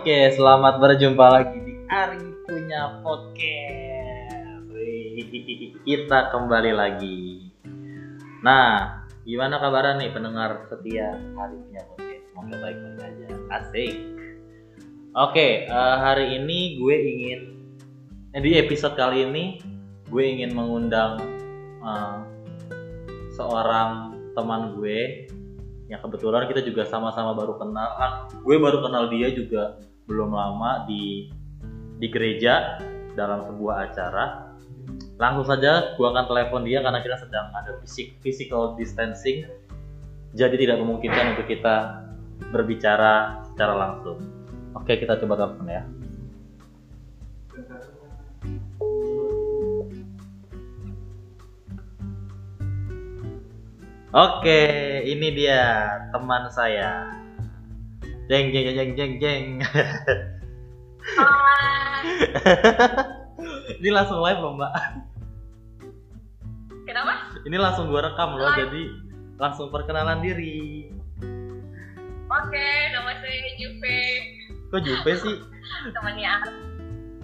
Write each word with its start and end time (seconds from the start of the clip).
Oke, 0.00 0.32
selamat 0.32 0.80
berjumpa 0.80 1.26
lagi 1.28 1.60
di 1.60 1.76
Ari 1.92 2.24
punya 2.48 3.04
podcast. 3.04 4.64
Kita 5.84 6.32
kembali 6.32 6.72
lagi. 6.72 7.52
Nah, 8.40 9.04
gimana 9.28 9.60
kabarnya 9.60 10.00
nih 10.00 10.08
pendengar 10.08 10.64
setia 10.72 11.20
Ari 11.36 11.52
punya 11.68 11.84
podcast? 11.84 12.24
Semoga 12.32 12.56
baik-baik 12.64 12.96
aja. 12.96 13.26
Asik. 13.60 13.92
Oke, 15.20 15.68
eh, 15.68 15.96
hari 16.00 16.40
ini 16.40 16.80
gue 16.80 16.96
ingin 16.96 17.40
eh, 18.32 18.40
di 18.40 18.56
episode 18.56 18.96
kali 18.96 19.28
ini 19.28 19.60
gue 20.08 20.24
ingin 20.24 20.56
mengundang 20.56 21.20
eh, 21.84 22.16
seorang 23.36 24.16
teman 24.32 24.80
gue 24.80 25.28
yang 25.92 26.00
kebetulan 26.00 26.48
kita 26.48 26.64
juga 26.64 26.88
sama-sama 26.88 27.36
baru 27.36 27.60
kenal 27.60 27.90
gue 28.40 28.56
baru 28.56 28.80
kenal 28.80 29.12
dia 29.12 29.28
juga 29.34 29.89
belum 30.10 30.34
lama 30.34 30.90
di 30.90 31.30
di 32.02 32.06
gereja 32.10 32.82
dalam 33.14 33.46
sebuah 33.46 33.94
acara. 33.94 34.50
Langsung 35.22 35.46
saja 35.46 35.94
gue 35.94 36.06
akan 36.06 36.26
telepon 36.26 36.66
dia 36.66 36.82
karena 36.82 36.98
kita 36.98 37.22
sedang 37.22 37.54
ada 37.54 37.78
fisik 37.86 38.18
physical 38.18 38.74
distancing. 38.74 39.46
Jadi 40.34 40.66
tidak 40.66 40.82
memungkinkan 40.82 41.38
untuk 41.38 41.46
kita 41.46 42.02
berbicara 42.50 43.46
secara 43.54 43.74
langsung. 43.78 44.18
Oke 44.74 44.98
kita 44.98 45.14
coba 45.22 45.46
telepon 45.46 45.70
ya. 45.70 45.84
Oke, 54.10 54.66
ini 55.06 55.30
dia 55.30 55.86
teman 56.10 56.50
saya. 56.50 57.19
Jeng 58.30 58.54
jeng 58.54 58.70
jeng 58.70 58.90
jeng 58.94 59.12
jeng 59.18 59.44
ini 63.80 63.90
langsung 63.90 64.22
live 64.22 64.38
loh 64.38 64.54
mbak. 64.54 64.70
Kenapa? 66.86 67.12
Ini 67.42 67.56
langsung 67.58 67.90
gua 67.90 68.06
rekam 68.06 68.38
loh, 68.38 68.46
Live. 68.52 68.58
jadi 68.66 68.82
langsung 69.34 69.72
perkenalan 69.72 70.20
diri. 70.20 70.90
Oke, 72.30 72.68
nama 72.94 73.10
saya 73.18 73.50
Juve. 73.58 73.98
Kok 74.70 74.80
Jupe 74.84 75.10
sih? 75.18 75.36
Temannya 75.94 76.28
Ar. 76.28 76.42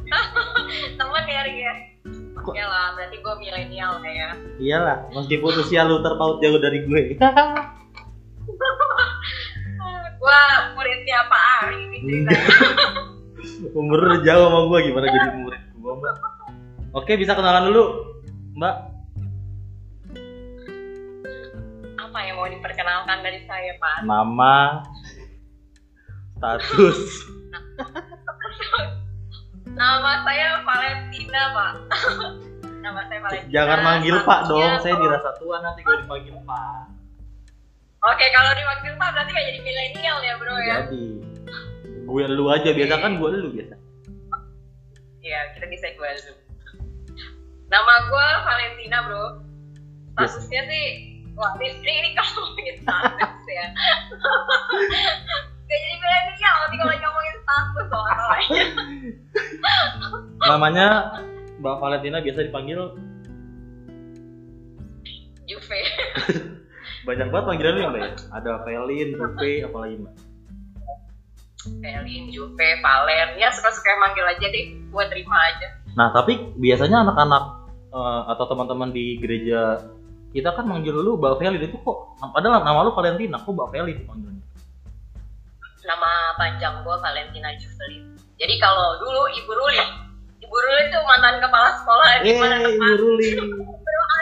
Teman 0.99 1.25
ya, 1.27 1.41
Ri 1.47 1.55
ya. 1.63 1.75
Kok- 2.35 2.55
Oke 2.55 2.63
lah, 2.63 2.95
berarti 2.95 3.17
gue 3.19 3.35
milenial 3.39 4.03
ya. 4.03 4.29
Iyalah, 4.59 4.99
meskipun 5.15 5.55
usia 5.63 5.87
lu 5.87 6.03
terpaut 6.03 6.43
jauh 6.43 6.59
dari 6.59 6.83
gue. 6.83 7.03
gue 10.17 10.41
muridnya 11.07 11.31
Pak 11.31 11.43
Ari 11.63 11.79
ini 11.79 11.97
ceritanya. 12.03 12.43
Umur 13.79 14.01
jauh 14.27 14.47
sama 14.51 14.61
gue, 14.67 14.79
gimana 14.91 15.07
jadi 15.07 15.29
murid 15.39 15.63
gue 15.71 15.93
mbak? 15.95 16.15
Oke, 16.99 17.15
bisa 17.15 17.39
kenalan 17.39 17.71
dulu, 17.71 17.85
mbak. 18.59 18.75
Apa 21.95 22.19
yang 22.27 22.43
mau 22.43 22.51
diperkenalkan 22.51 23.23
dari 23.23 23.47
saya, 23.47 23.79
Pak? 23.79 24.03
Nama, 24.03 24.83
status. 26.35 26.99
Nama 29.79 30.13
saya 30.27 30.49
Valentina, 30.67 31.43
Pak. 31.55 31.73
Nama 32.83 33.01
saya 33.07 33.21
Valentina. 33.23 33.53
Jangan 33.55 33.79
manggil 33.79 34.17
Pak 34.27 34.41
dong, 34.51 34.59
Statusnya- 34.59 34.83
saya 34.83 34.95
dirasa 34.99 35.31
tua 35.39 35.57
nanti 35.63 35.81
kalau 35.87 36.03
dipanggil 36.03 36.35
Pak. 36.43 36.96
Oke, 38.07 38.23
kalau 38.31 38.51
dipanggil 38.55 38.95
Pak 38.95 39.09
berarti 39.19 39.31
gak 39.35 39.47
jadi 39.51 39.61
milenial 39.67 40.19
ya, 40.23 40.35
Bro 40.39 40.55
ya? 40.63 40.77
Jadi, 40.87 41.03
gue 42.07 42.25
lu 42.31 42.45
aja 42.55 42.71
biasa 42.71 42.95
kan 43.03 43.19
gue 43.19 43.29
lu 43.35 43.51
biasa. 43.51 43.75
Iya, 45.27 45.41
kita 45.59 45.67
bisa 45.67 45.87
gue 45.91 46.11
zoom. 46.23 46.39
Nama 47.67 47.95
gue 48.07 48.27
Valentina, 48.47 48.99
bro. 49.11 49.43
Statusnya 50.15 50.63
sih, 50.71 50.87
wah 51.35 51.51
ini, 51.59 51.83
ini, 51.83 52.11
kalau 52.17 52.47
ngomongin 52.47 52.79
status 52.79 53.35
ya. 53.51 53.67
Gak 55.67 55.79
jadi 55.83 55.97
milenial 55.99 56.55
nanti 56.63 56.77
kalau 56.79 56.95
ngomongin 56.95 57.37
status 57.43 57.87
soalnya. 57.91 58.65
Namanya 60.55 60.87
Mbak 61.59 61.77
Valentina 61.83 62.23
biasa 62.23 62.47
dipanggil 62.47 62.95
Juve. 65.51 65.81
banyak 67.07 67.27
banget 67.31 67.45
panggilan 67.47 67.73
lu 67.73 67.81
ya 67.81 67.89
Mbak 67.89 68.03
ya? 68.03 68.11
Ada 68.35 68.53
Velin, 68.67 69.09
Jupe, 69.15 69.53
apalagi 69.63 69.95
Mbak? 69.97 70.15
Pelin, 71.67 72.25
Juve, 72.31 72.69
Valen. 72.79 73.29
Ya 73.39 73.51
suka-suka 73.51 73.89
yang 73.89 74.01
manggil 74.01 74.23
aja 74.23 74.47
deh. 74.47 74.67
Gue 74.87 75.05
terima 75.11 75.35
aja. 75.47 75.67
Nah 75.95 76.13
tapi 76.13 76.53
biasanya 76.55 77.03
anak-anak 77.03 77.45
eh, 77.91 78.23
atau 78.31 78.45
teman-teman 78.47 78.91
di 78.91 79.17
gereja 79.19 79.83
kita 80.31 80.53
kan 80.53 80.69
manggil 80.69 80.93
lu 80.93 81.17
Mbak 81.17 81.41
Velin 81.41 81.63
itu 81.63 81.79
kok 81.81 81.97
padahal 82.21 82.61
nama 82.61 82.85
lu 82.85 82.93
Valentina 82.93 83.41
kok 83.41 83.51
Mbak 83.51 83.71
Velin 83.73 83.97
dipanggilnya? 83.99 84.43
Nama 85.87 86.11
panjang 86.35 86.83
gue 86.83 86.97
Valentina 86.99 87.49
Juvelin. 87.57 88.05
Jadi 88.37 88.55
kalau 88.61 89.01
dulu 89.01 89.23
Ibu 89.33 89.49
Ruli, 89.49 89.81
Ibu 90.45 90.55
Ruli 90.55 90.83
itu 90.87 90.99
mantan 91.03 91.41
kepala 91.41 91.73
sekolah 91.81 92.09
di 92.21 92.31
mana 92.37 92.55
Eh, 92.59 92.63
tempat 92.69 92.95
Ruli. 93.01 93.29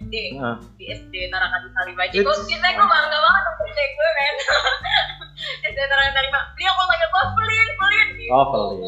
SD. 0.00 0.14
Nah, 0.36 0.56
di 0.76 0.84
SD 0.90 1.14
Tarakan 1.32 1.62
Salibaji 1.72 2.14
kok 2.20 2.36
kita 2.44 2.68
gue 2.72 2.86
bangga 2.86 3.18
banget 3.18 3.42
sama 3.44 3.62
SD 3.70 3.80
gue 3.80 4.10
kan 4.10 4.34
SD 5.70 5.78
Tarakan 5.78 6.12
Salibaji 6.14 6.48
dia 6.60 6.70
kok 6.70 6.86
manggil 6.86 7.08
gue 7.08 7.24
pelin 7.36 7.68
pelin 7.76 8.08
gitu. 8.20 8.32
Oh, 8.32 8.44
pelin. 8.52 8.78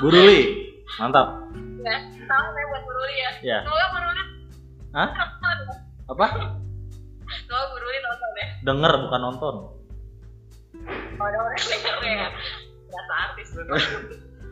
Bu 0.00 0.08
Ruli, 0.12 0.40
mantap. 1.00 1.26
ya 1.80 1.96
tahu 2.28 2.46
saya 2.54 2.64
buat 2.70 2.82
Bu 2.86 2.92
Ruli 2.94 3.14
ya. 3.16 3.30
Ya. 3.42 3.58
semoga 3.64 3.86
Bu 3.90 3.98
Ruli 4.04 4.22
Hah? 4.90 5.08
Apa? 6.10 6.26
semoga 7.46 7.64
Bu 7.70 7.76
Ruli 7.78 7.98
nonton 8.02 8.30
ya. 8.38 8.46
Denger 8.66 8.92
bukan 9.06 9.20
nonton. 9.22 9.54
kalau 11.20 11.28
ada 11.28 11.38
orang 11.44 11.52
yang 11.60 11.68
denger 11.68 11.96
ya. 12.06 12.28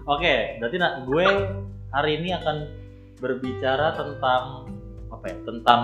Oke, 0.09 0.34
berarti 0.61 0.77
nak 0.81 1.05
gue 1.05 1.27
hari 1.93 2.11
ini 2.21 2.33
akan 2.37 2.56
berbicara 3.19 3.95
tentang 3.95 4.71
apa 5.12 5.25
ya? 5.29 5.37
Tentang 5.45 5.81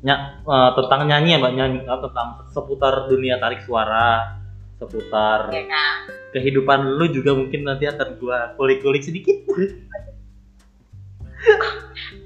ny- 0.00 0.24
eh, 0.44 0.70
tentang 0.76 1.00
nyanyi 1.04 1.36
ya 1.36 1.38
mbak 1.40 1.54
nyanyi 1.56 1.78
eh, 1.84 2.00
tentang 2.08 2.28
seputar 2.52 3.08
dunia 3.08 3.36
tarik 3.36 3.60
suara, 3.64 4.40
seputar 4.80 5.52
ya 5.52 5.64
kan 5.68 5.96
kehidupan 6.30 6.96
lu 6.96 7.10
juga 7.10 7.34
mungkin 7.36 7.66
nanti 7.66 7.84
akan 7.90 8.16
gue 8.16 8.38
kulik-kulik 8.56 9.02
sedikit. 9.02 9.36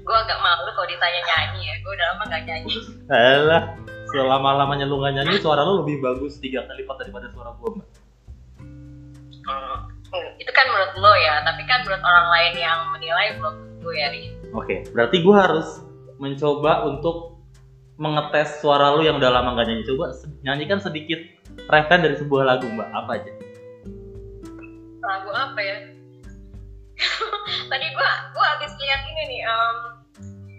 gue 0.05 0.15
agak 0.15 0.39
malu 0.43 0.69
kalau 0.75 0.87
ditanya 0.91 1.21
nyanyi 1.23 1.71
ya 1.71 1.75
gue 1.79 1.91
udah 1.95 2.07
lama 2.13 2.23
gak 2.27 2.43
nyanyi 2.45 2.75
Alah, 3.07 3.63
selama 4.11 4.49
lamanya 4.59 4.85
lu 4.85 4.99
gak 4.99 5.15
nyanyi 5.17 5.39
suara 5.39 5.63
lu 5.63 5.81
lebih 5.81 6.03
bagus 6.03 6.37
tiga 6.37 6.67
kali 6.67 6.83
lipat 6.83 6.95
daripada 6.99 7.31
suara 7.31 7.55
gue 7.55 7.69
mbak. 7.79 7.89
Hmm, 9.45 9.77
itu 10.41 10.51
kan 10.51 10.65
menurut 10.67 10.93
lo 10.97 11.13
ya, 11.21 11.41
tapi 11.45 11.63
kan 11.69 11.85
menurut 11.85 12.01
orang 12.01 12.27
lain 12.33 12.53
yang 12.57 12.79
menilai 12.93 13.27
belum 13.37 13.55
tentu 13.85 13.93
ya. 13.93 14.09
Oke, 14.57 14.75
berarti 14.89 15.21
gue 15.21 15.35
harus 15.37 15.67
mencoba 16.17 16.89
untuk 16.89 17.37
mengetes 18.01 18.59
suara 18.59 18.97
lu 18.97 19.05
yang 19.05 19.21
udah 19.21 19.29
lama 19.29 19.53
gak 19.61 19.69
nyanyi. 19.69 19.85
Coba 19.85 20.11
nyanyikan 20.41 20.81
sedikit 20.81 21.21
referen 21.69 22.01
dari 22.01 22.17
sebuah 22.17 22.43
lagu 22.49 22.65
mbak, 22.65 22.89
apa 22.89 23.11
aja? 23.21 23.31
Lagu 25.05 25.29
apa 25.31 25.59
ya? 25.61 25.77
Tadi 27.71 27.85
gua 27.93 28.09
gua 28.31 28.45
habis 28.55 28.73
lihat 28.79 29.01
ini 29.05 29.21
nih, 29.27 29.41
em, 29.43 29.77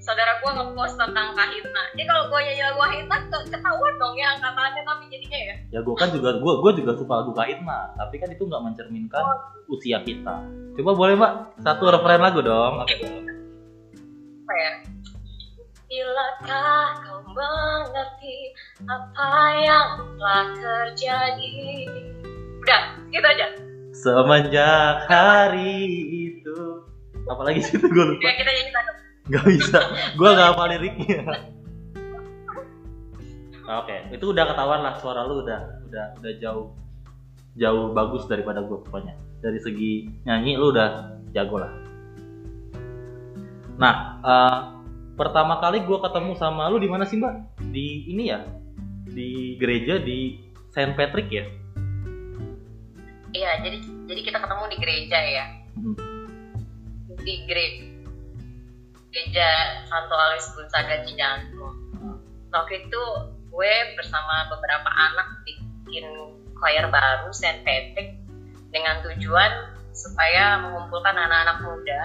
saudara 0.06 0.38
gua 0.38 0.50
ngepost 0.54 0.94
tentang 0.94 1.34
Kahitna. 1.34 1.82
Jadi 1.98 2.04
kalau 2.06 2.30
gua 2.30 2.38
nyanyi 2.38 2.62
lagu 2.62 2.78
Kahitna 2.78 3.16
ke- 3.26 3.46
ketahuan 3.50 3.94
dong 3.98 4.14
ya 4.14 4.38
angkatannya 4.38 4.82
tapi 4.86 5.04
jadinya 5.10 5.40
ya. 5.42 5.54
Ya 5.74 5.78
gue 5.82 5.96
kan 5.98 6.08
juga 6.14 6.30
gue 6.38 6.52
gue 6.62 6.72
juga 6.78 6.92
suka 6.94 7.12
lagu 7.26 7.34
Kahitna, 7.34 7.90
tapi 7.98 8.14
kan 8.22 8.30
itu 8.30 8.42
nggak 8.46 8.62
mencerminkan 8.62 9.24
usia 9.66 9.98
kita. 10.06 10.46
Coba 10.78 10.90
boleh 10.94 11.18
mbak 11.18 11.32
satu 11.58 11.90
referen 11.90 12.22
lagu 12.22 12.38
dong? 12.38 12.86
Oke. 12.86 12.94
Apa 14.46 14.54
ya? 14.54 14.72
Bilakah 15.86 16.86
kau 17.02 17.22
mengerti 17.34 18.38
apa 18.86 19.30
yang 19.58 19.88
telah 20.18 20.46
terjadi? 20.54 21.58
Udah, 22.62 22.82
gitu 23.10 23.26
aja. 23.26 23.46
Semenjak 23.96 25.06
hari 25.10 25.82
itu, 26.30 26.58
apalagi 27.26 27.58
situ 27.62 27.86
gue 27.86 28.04
lupa. 28.06 28.22
Ya 28.22 28.34
kita 28.38 28.50
nyanyi. 28.54 28.70
Gak 29.26 29.44
bisa, 29.50 29.78
gue 30.14 30.28
gak 30.28 30.48
hafal 30.54 30.70
liriknya. 30.70 31.22
Oke, 33.66 33.96
itu 34.14 34.24
udah 34.30 34.44
ketahuan 34.46 34.86
lah 34.86 34.94
suara 35.02 35.26
lu 35.26 35.42
udah 35.42 35.82
udah 35.90 36.06
udah 36.22 36.32
jauh 36.38 36.70
jauh 37.58 37.90
bagus 37.90 38.30
daripada 38.30 38.62
gue 38.62 38.78
pokoknya. 38.86 39.18
Dari 39.42 39.58
segi 39.58 40.06
nyanyi 40.22 40.54
lu 40.54 40.70
udah 40.70 41.18
jago 41.34 41.58
lah. 41.58 41.72
Nah, 43.76 43.94
eh, 44.22 44.58
pertama 45.18 45.58
kali 45.58 45.82
gue 45.82 45.98
ketemu 45.98 46.38
sama 46.38 46.70
lu 46.70 46.78
di 46.78 46.86
mana 46.86 47.02
sih 47.02 47.18
mbak? 47.18 47.58
Di 47.74 48.06
ini 48.06 48.30
ya? 48.30 48.46
di 49.16 49.56
gereja 49.56 49.96
di 49.96 50.36
Saint 50.76 50.92
Patrick 50.92 51.32
ya 51.32 51.48
iya 53.32 53.50
jadi 53.64 53.80
jadi 54.04 54.20
kita 54.20 54.38
ketemu 54.44 54.64
di 54.68 54.76
gereja 54.76 55.18
ya 55.24 55.46
Hmm. 55.76 55.92
di 57.20 57.44
gereja 57.44 57.84
gereja 59.16 59.80
Santo 59.88 60.12
Aloysius 60.12 60.52
Gonzaga 60.52 61.00
Cijantung 61.08 61.72
Hmm. 61.96 62.20
waktu 62.52 62.84
itu 62.84 63.02
gue 63.48 63.74
bersama 63.96 64.52
beberapa 64.52 64.84
anak 64.92 65.40
bikin 65.48 66.04
choir 66.60 66.84
baru 66.92 67.32
Saint 67.32 67.64
Patrick 67.64 68.20
dengan 68.68 69.00
tujuan 69.00 69.72
supaya 69.96 70.60
mengumpulkan 70.60 71.16
anak-anak 71.16 71.64
muda 71.64 72.00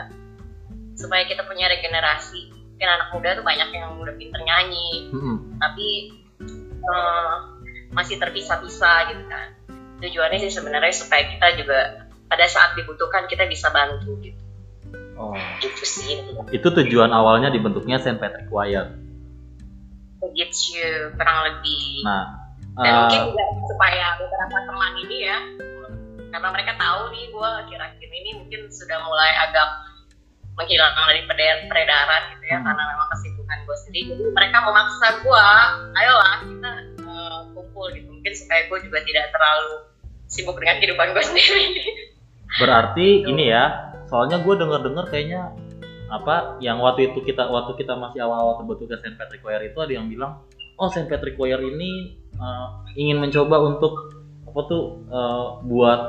supaya 0.95 1.27
kita 1.27 1.43
punya 1.43 1.67
regenerasi 1.67 2.55
mungkin 2.55 2.87
anak 2.87 3.11
muda 3.11 3.35
tuh 3.35 3.43
banyak 3.43 3.67
yang 3.75 3.99
udah 3.99 4.15
pinter 4.15 4.39
nyanyi 4.39 5.11
Mm-mm. 5.11 5.59
tapi 5.59 5.87
eh, 6.87 7.35
masih 7.91 8.15
terpisah-pisah 8.15 9.11
gitu 9.11 9.23
kan 9.27 9.51
tujuannya 9.99 10.39
sih 10.39 10.55
sebenarnya 10.55 10.95
supaya 10.95 11.27
kita 11.27 11.59
juga 11.59 12.07
pada 12.31 12.47
saat 12.47 12.79
dibutuhkan 12.79 13.27
kita 13.27 13.43
bisa 13.51 13.67
bantu 13.75 14.15
gitu 14.23 14.40
oh. 15.21 15.37
Gitu 15.61 15.83
sih. 15.85 16.17
Itu 16.49 16.73
tujuan 16.73 17.13
awalnya 17.13 17.53
dibentuknya 17.53 18.01
Saint 18.01 18.17
Patrick 18.17 18.49
Choir 18.49 18.97
begitu 20.21 20.77
kurang 21.17 21.37
lebih. 21.49 22.05
Nah 22.05 22.41
dan 22.71 22.87
eh, 22.87 22.97
mungkin 23.03 23.19
juga 23.35 23.43
supaya 23.67 24.05
beberapa 24.15 24.57
teman 24.63 24.93
ini 25.03 25.17
ya 25.27 25.37
karena 26.31 26.47
mereka 26.55 26.71
tahu 26.79 27.11
nih 27.11 27.27
gue 27.27 27.49
akhir-akhir 27.67 28.09
ini 28.15 28.29
mungkin 28.39 28.61
sudah 28.71 28.95
mulai 29.03 29.31
agak 29.43 29.67
menghilang 30.55 30.95
dari 30.95 31.27
peredaran 31.67 32.21
gitu 32.31 32.45
ya 32.47 32.57
Hmm. 32.61 32.67
karena 32.71 32.83
memang 32.95 33.07
kesibukan 33.11 33.57
gue 33.67 33.77
sendiri. 33.83 34.05
Jadi 34.15 34.23
mereka 34.31 34.57
memaksa 34.63 35.07
gue 35.19 35.47
ayolah 35.99 36.37
kita 36.47 36.71
eh, 37.03 37.39
kumpul 37.51 37.85
gitu. 37.91 38.07
Mungkin 38.07 38.33
supaya 38.39 38.61
gue 38.71 38.79
juga 38.87 38.99
tidak 39.03 39.25
terlalu 39.35 39.71
sibuk 40.31 40.55
dengan 40.55 40.75
kehidupan 40.79 41.07
gue 41.11 41.23
sendiri. 41.31 41.63
Berarti 42.55 43.07
ini 43.27 43.51
ya 43.51 43.90
soalnya 44.11 44.43
gue 44.43 44.55
denger 44.59 44.79
dengar 44.91 45.05
kayaknya 45.07 45.55
apa 46.11 46.59
yang 46.59 46.83
waktu 46.83 47.07
itu 47.15 47.23
kita 47.23 47.47
waktu 47.47 47.79
kita 47.79 47.95
masih 47.95 48.27
awal-awal 48.27 48.59
terbentuknya 48.59 48.99
Saint 48.99 49.15
Patrick 49.15 49.39
Choir 49.39 49.63
itu 49.63 49.79
ada 49.79 49.93
yang 49.95 50.11
bilang 50.11 50.43
oh 50.75 50.91
Saint 50.91 51.07
Patrick 51.07 51.39
Choir 51.39 51.63
ini 51.63 52.19
eh, 52.35 52.67
ingin 52.99 53.23
mencoba 53.23 53.63
untuk 53.63 54.11
apa 54.51 54.61
tuh 54.67 54.83
eh, 55.07 55.47
buat 55.71 56.01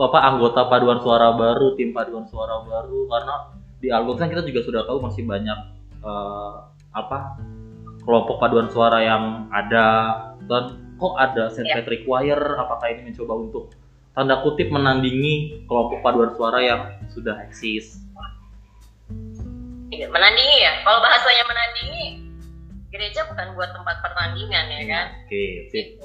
apa 0.00 0.18
anggota 0.22 0.70
paduan 0.70 1.02
suara 1.02 1.34
baru 1.34 1.74
tim 1.74 1.90
paduan 1.90 2.24
suara 2.30 2.62
baru. 2.62 3.10
Karena 3.10 3.34
di 3.80 3.88
Algot 3.90 4.16
kan 4.16 4.30
kita 4.30 4.46
juga 4.46 4.60
sudah 4.62 4.82
tahu 4.86 5.02
masih 5.02 5.26
banyak 5.26 5.58
eh, 6.00 6.52
apa 6.94 7.36
kelompok 8.06 8.38
paduan 8.38 8.70
suara 8.70 9.02
yang 9.02 9.50
ada. 9.50 9.86
Dan 10.46 10.96
kok 10.96 11.14
ada 11.18 11.50
Saint 11.52 11.68
Ya. 11.68 11.82
Patrick 11.82 12.06
Choir? 12.06 12.38
Apakah 12.38 12.86
ini 12.90 13.10
mencoba 13.12 13.34
untuk 13.36 13.74
tanda 14.20 14.36
kutip 14.44 14.68
menandingi 14.68 15.64
kelompok 15.64 16.04
paduan 16.04 16.36
suara 16.36 16.60
yang 16.60 16.92
sudah 17.08 17.40
eksis 17.48 18.04
Iya, 19.88 20.12
menandingi 20.12 20.60
ya 20.60 20.84
kalau 20.84 21.00
bahasanya 21.00 21.44
menandingi 21.48 22.04
gereja 22.92 23.24
bukan 23.32 23.56
buat 23.56 23.72
tempat 23.72 23.96
pertandingan 24.04 24.68
ya 24.68 24.80
kan 24.84 25.06
oke 25.24 25.44
sip 25.72 25.96
gitu. 25.96 26.04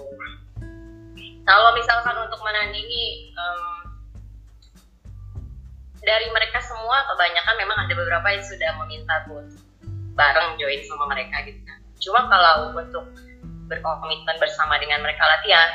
Kalau 1.45 1.75
misalkan 1.75 2.15
untuk 2.23 2.39
menandingi 2.39 3.35
em, 3.35 3.61
dari 6.01 6.31
mereka 6.31 6.63
semua 6.63 7.03
kebanyakan 7.11 7.55
memang 7.59 7.77
ada 7.83 7.93
beberapa 7.99 8.27
yang 8.31 8.41
sudah 8.47 8.71
meminta 8.81 9.27
gue 9.27 9.43
bareng 10.15 10.55
join 10.57 10.81
sama 10.87 11.11
mereka 11.11 11.43
gitu 11.45 11.59
kan. 11.67 11.77
Cuma 11.99 12.25
kalau 12.31 12.73
untuk 12.73 13.05
berkomitmen 13.69 14.39
bersama 14.41 14.81
dengan 14.81 15.05
mereka 15.05 15.21
latihan, 15.21 15.69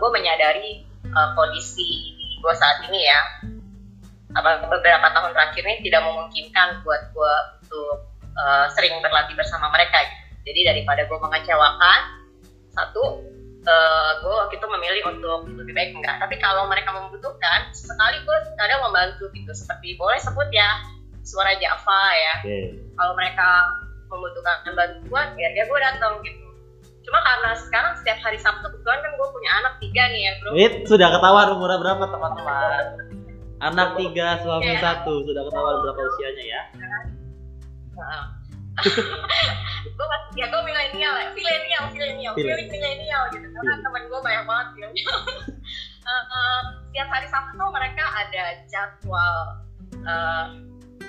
gue 0.00 0.10
menyadari 0.14 0.88
eh, 1.12 1.30
kondisi 1.36 2.16
gue 2.42 2.54
saat 2.58 2.82
ini 2.90 3.06
ya, 3.06 3.20
apa 4.34 4.66
beberapa 4.66 5.06
tahun 5.14 5.30
terakhir 5.30 5.62
ini 5.62 5.76
tidak 5.86 6.02
memungkinkan 6.02 6.82
buat 6.82 7.12
gue 7.14 7.34
untuk 7.62 7.94
eh, 8.32 8.66
sering 8.74 8.98
berlatih 9.04 9.36
bersama 9.36 9.70
mereka. 9.70 10.00
Gitu. 10.02 10.16
Jadi 10.42 10.60
daripada 10.74 11.06
gue 11.06 11.18
mengecewakan, 11.20 12.00
satu 12.74 13.04
gue 13.62 14.34
waktu 14.42 14.58
itu 14.58 14.66
memilih 14.66 15.02
untuk 15.14 15.46
lebih 15.54 15.70
baik 15.70 15.94
enggak. 15.94 16.18
Tapi 16.18 16.34
kalau 16.42 16.66
mereka 16.66 16.90
membutuhkan 16.90 17.70
sekali 17.70 18.18
gue 18.26 18.36
kadang 18.58 18.82
membantu 18.82 19.30
gitu. 19.30 19.54
Seperti 19.54 19.94
boleh 19.94 20.18
sebut 20.18 20.50
ya 20.50 20.82
suara 21.22 21.54
Java 21.62 22.02
ya. 22.10 22.34
Oke. 22.42 22.58
Kalau 22.98 23.14
mereka 23.14 23.48
membutuhkan 24.10 24.74
bantuan 24.74 25.38
ya 25.38 25.48
dia 25.54 25.64
gue 25.70 25.78
datang 25.78 26.18
gitu 26.26 26.41
cuma 27.02 27.18
karena 27.20 27.50
sekarang 27.58 27.92
setiap 27.98 28.18
hari 28.20 28.38
Sabtu 28.38 28.66
kebetulan 28.66 29.00
kan 29.00 29.12
gue 29.12 29.28
punya 29.30 29.50
anak 29.58 29.74
tiga 29.78 30.02
nih 30.08 30.20
ya 30.22 30.32
bro 30.38 30.50
Wait, 30.54 30.74
sudah 30.86 31.08
ketahuan 31.10 31.48
umurnya 31.52 31.78
berapa 31.78 32.04
teman-teman 32.06 32.84
anak 33.62 33.88
tiga 33.98 34.26
suami 34.42 34.70
Iya. 34.70 34.80
satu 34.80 35.22
sudah 35.22 35.42
ketahuan 35.46 35.76
berapa 35.82 36.00
usianya 36.00 36.44
ya 36.44 36.62
Nah. 37.92 38.24
gue 39.84 40.06
masih 40.08 40.32
ya 40.34 40.46
gue 40.48 40.62
milenial 40.64 41.12
ya 41.12 41.28
milenial 41.36 41.82
milenial 41.92 42.32
Milenial. 42.32 43.22
gitu 43.28 43.44
karena 43.44 43.72
Pilih. 43.76 43.84
temen 43.84 44.02
gue 44.08 44.20
banyak 44.24 44.44
banget 44.48 44.66
milenial 44.74 45.16
setiap 46.88 47.08
hari 47.08 47.26
Sabtu 47.28 47.52
tuh 47.54 47.68
mereka 47.68 48.04
ada 48.04 48.44
jadwal 48.66 49.36
eh, 49.92 50.46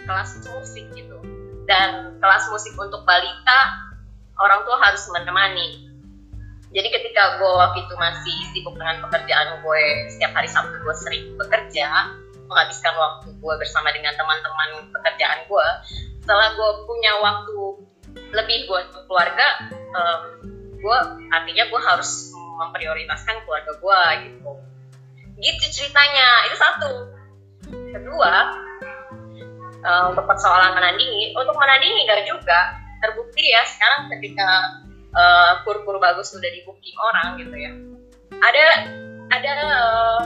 kelas 0.03 0.43
musik 0.43 0.85
gitu 0.91 1.17
dan 1.63 2.19
kelas 2.19 2.43
musik 2.51 2.75
untuk 2.75 3.07
balita 3.07 3.59
orang 4.39 4.59
tua 4.65 4.77
harus 4.81 5.03
menemani. 5.13 5.89
Jadi 6.73 6.89
ketika 6.89 7.37
gue 7.37 7.51
waktu 7.53 7.85
itu 7.85 7.93
masih 8.01 8.37
sibuk 8.49 8.73
dengan 8.73 8.97
pekerjaan 9.05 9.61
gue 9.61 9.83
setiap 10.09 10.33
hari 10.33 10.49
Sabtu 10.49 10.73
gue 10.81 10.95
sering 10.97 11.23
bekerja 11.37 12.17
menghabiskan 12.49 12.93
waktu 12.97 13.29
gue 13.29 13.53
bersama 13.61 13.93
dengan 13.93 14.17
teman-teman 14.17 14.89
pekerjaan 14.89 15.45
gue 15.45 15.67
setelah 16.25 16.57
gue 16.57 16.69
punya 16.89 17.13
waktu 17.21 17.57
lebih 18.33 18.65
buat 18.65 18.89
keluarga 19.05 19.69
em, 19.69 20.21
gue 20.81 20.97
artinya 21.29 21.63
gue 21.69 21.81
harus 21.81 22.33
memprioritaskan 22.33 23.45
keluarga 23.45 23.71
gue 23.77 24.01
gitu. 24.29 24.51
Gitu 25.37 25.65
ceritanya 25.77 26.49
itu 26.49 26.57
satu. 26.57 26.91
Kedua 27.69 28.33
eh, 29.77 30.03
untuk 30.09 30.25
persoalan 30.25 30.73
menandingi 30.73 31.37
untuk 31.37 31.53
menandingi 31.53 32.01
enggak 32.09 32.25
juga 32.25 32.82
terbukti 33.03 33.51
ya 33.51 33.67
sekarang 33.67 34.07
ketika 34.15 34.47
eh, 35.11 35.51
kur-kur 35.67 35.99
bagus 35.99 36.31
sudah 36.31 36.47
di 36.47 36.63
orang 36.95 37.35
gitu 37.35 37.55
ya. 37.59 37.71
Ada 38.39 38.65
ada 39.35 39.53
eh, 39.59 40.23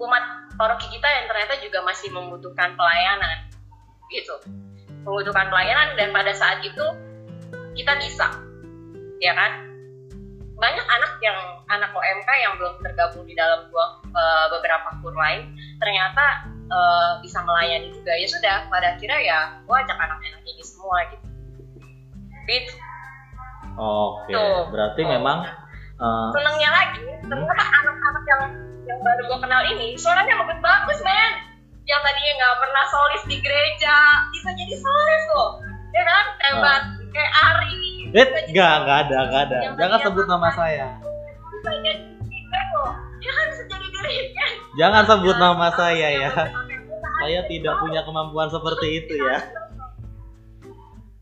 umat 0.00 0.24
paroki 0.56 0.88
kita 0.88 1.04
yang 1.04 1.26
ternyata 1.28 1.54
juga 1.60 1.84
masih 1.84 2.08
membutuhkan 2.08 2.72
pelayanan 2.72 3.52
gitu. 4.08 4.34
Membutuhkan 5.04 5.52
pelayanan 5.52 5.92
dan 6.00 6.08
pada 6.16 6.32
saat 6.32 6.64
itu 6.64 6.86
kita 7.76 7.92
bisa 8.00 8.32
ya 9.20 9.36
kan? 9.36 9.68
Banyak 10.56 10.86
anak 10.86 11.12
yang 11.26 11.38
anak 11.74 11.90
OMK 11.90 12.28
yang 12.38 12.54
belum 12.54 12.78
tergabung 12.86 13.26
di 13.28 13.34
dalam 13.36 13.68
dua 13.68 14.00
eh, 14.08 14.46
beberapa 14.56 14.88
kur 15.04 15.12
lain 15.12 15.52
ternyata 15.78 16.48
eh, 16.48 17.12
bisa 17.20 17.44
melayani 17.44 17.92
juga. 17.92 18.16
Ya 18.16 18.26
sudah 18.30 18.56
pada 18.72 18.96
akhirnya 18.96 19.20
ya 19.20 19.38
gua 19.68 19.84
ajak 19.84 19.98
anak-anak 20.00 20.42
ini 20.48 20.62
semua 20.64 21.02
gitu 21.12 21.31
gitu 22.46 22.74
oke 23.78 24.32
Tuh. 24.32 24.68
berarti 24.70 25.00
Oh. 25.06 25.10
memang 25.10 25.38
eh, 25.98 26.28
senengnya 26.34 26.70
lagi 26.70 27.00
ternyata 27.22 27.64
anak-anak 27.64 28.24
yang 28.26 28.42
yang 28.82 28.98
baru 28.98 29.22
gue 29.30 29.38
kenal 29.38 29.62
ini 29.62 29.88
suaranya 29.94 30.34
bagus 30.42 30.58
bagus 30.58 30.98
men. 31.06 31.32
Yang 31.82 32.00
tadinya 32.02 32.32
nggak 32.38 32.56
pernah 32.62 32.84
solis 32.86 33.22
di 33.26 33.36
gereja 33.42 33.96
bisa 34.30 34.50
jadi 34.54 34.74
solis 34.78 35.22
loh. 35.34 35.50
Ya 35.90 36.02
kan? 36.06 36.24
Hebat 36.38 36.82
kayak 37.10 37.32
Ari. 37.34 38.10
Wait, 38.10 38.26
Bisa 38.30 38.38
jadi 38.38 38.50
nggak 38.54 38.72
nggak 38.86 38.98
ada 39.06 39.18
nggak 39.26 39.42
ada. 39.50 39.58
Yang 39.62 39.74
jangan 39.82 39.98
sebut 40.02 40.26
nama 40.30 40.48
saya. 40.54 40.86
Bisa 41.50 41.70
jadi 41.82 42.02
loh. 42.74 42.92
Dia 43.22 43.30
kan 43.34 43.44
bisa 43.50 43.62
jadi 43.70 43.86
dirigent 43.86 44.54
jangan 44.72 45.02
sebut 45.04 45.36
nama 45.36 45.68
saya 45.76 46.08
ya. 46.10 46.30
saya 47.22 47.40
tidak 47.46 47.74
punya 47.78 48.00
kemampuan 48.02 48.50
seperti 48.50 48.86
itu 49.04 49.14
ya. 49.20 49.38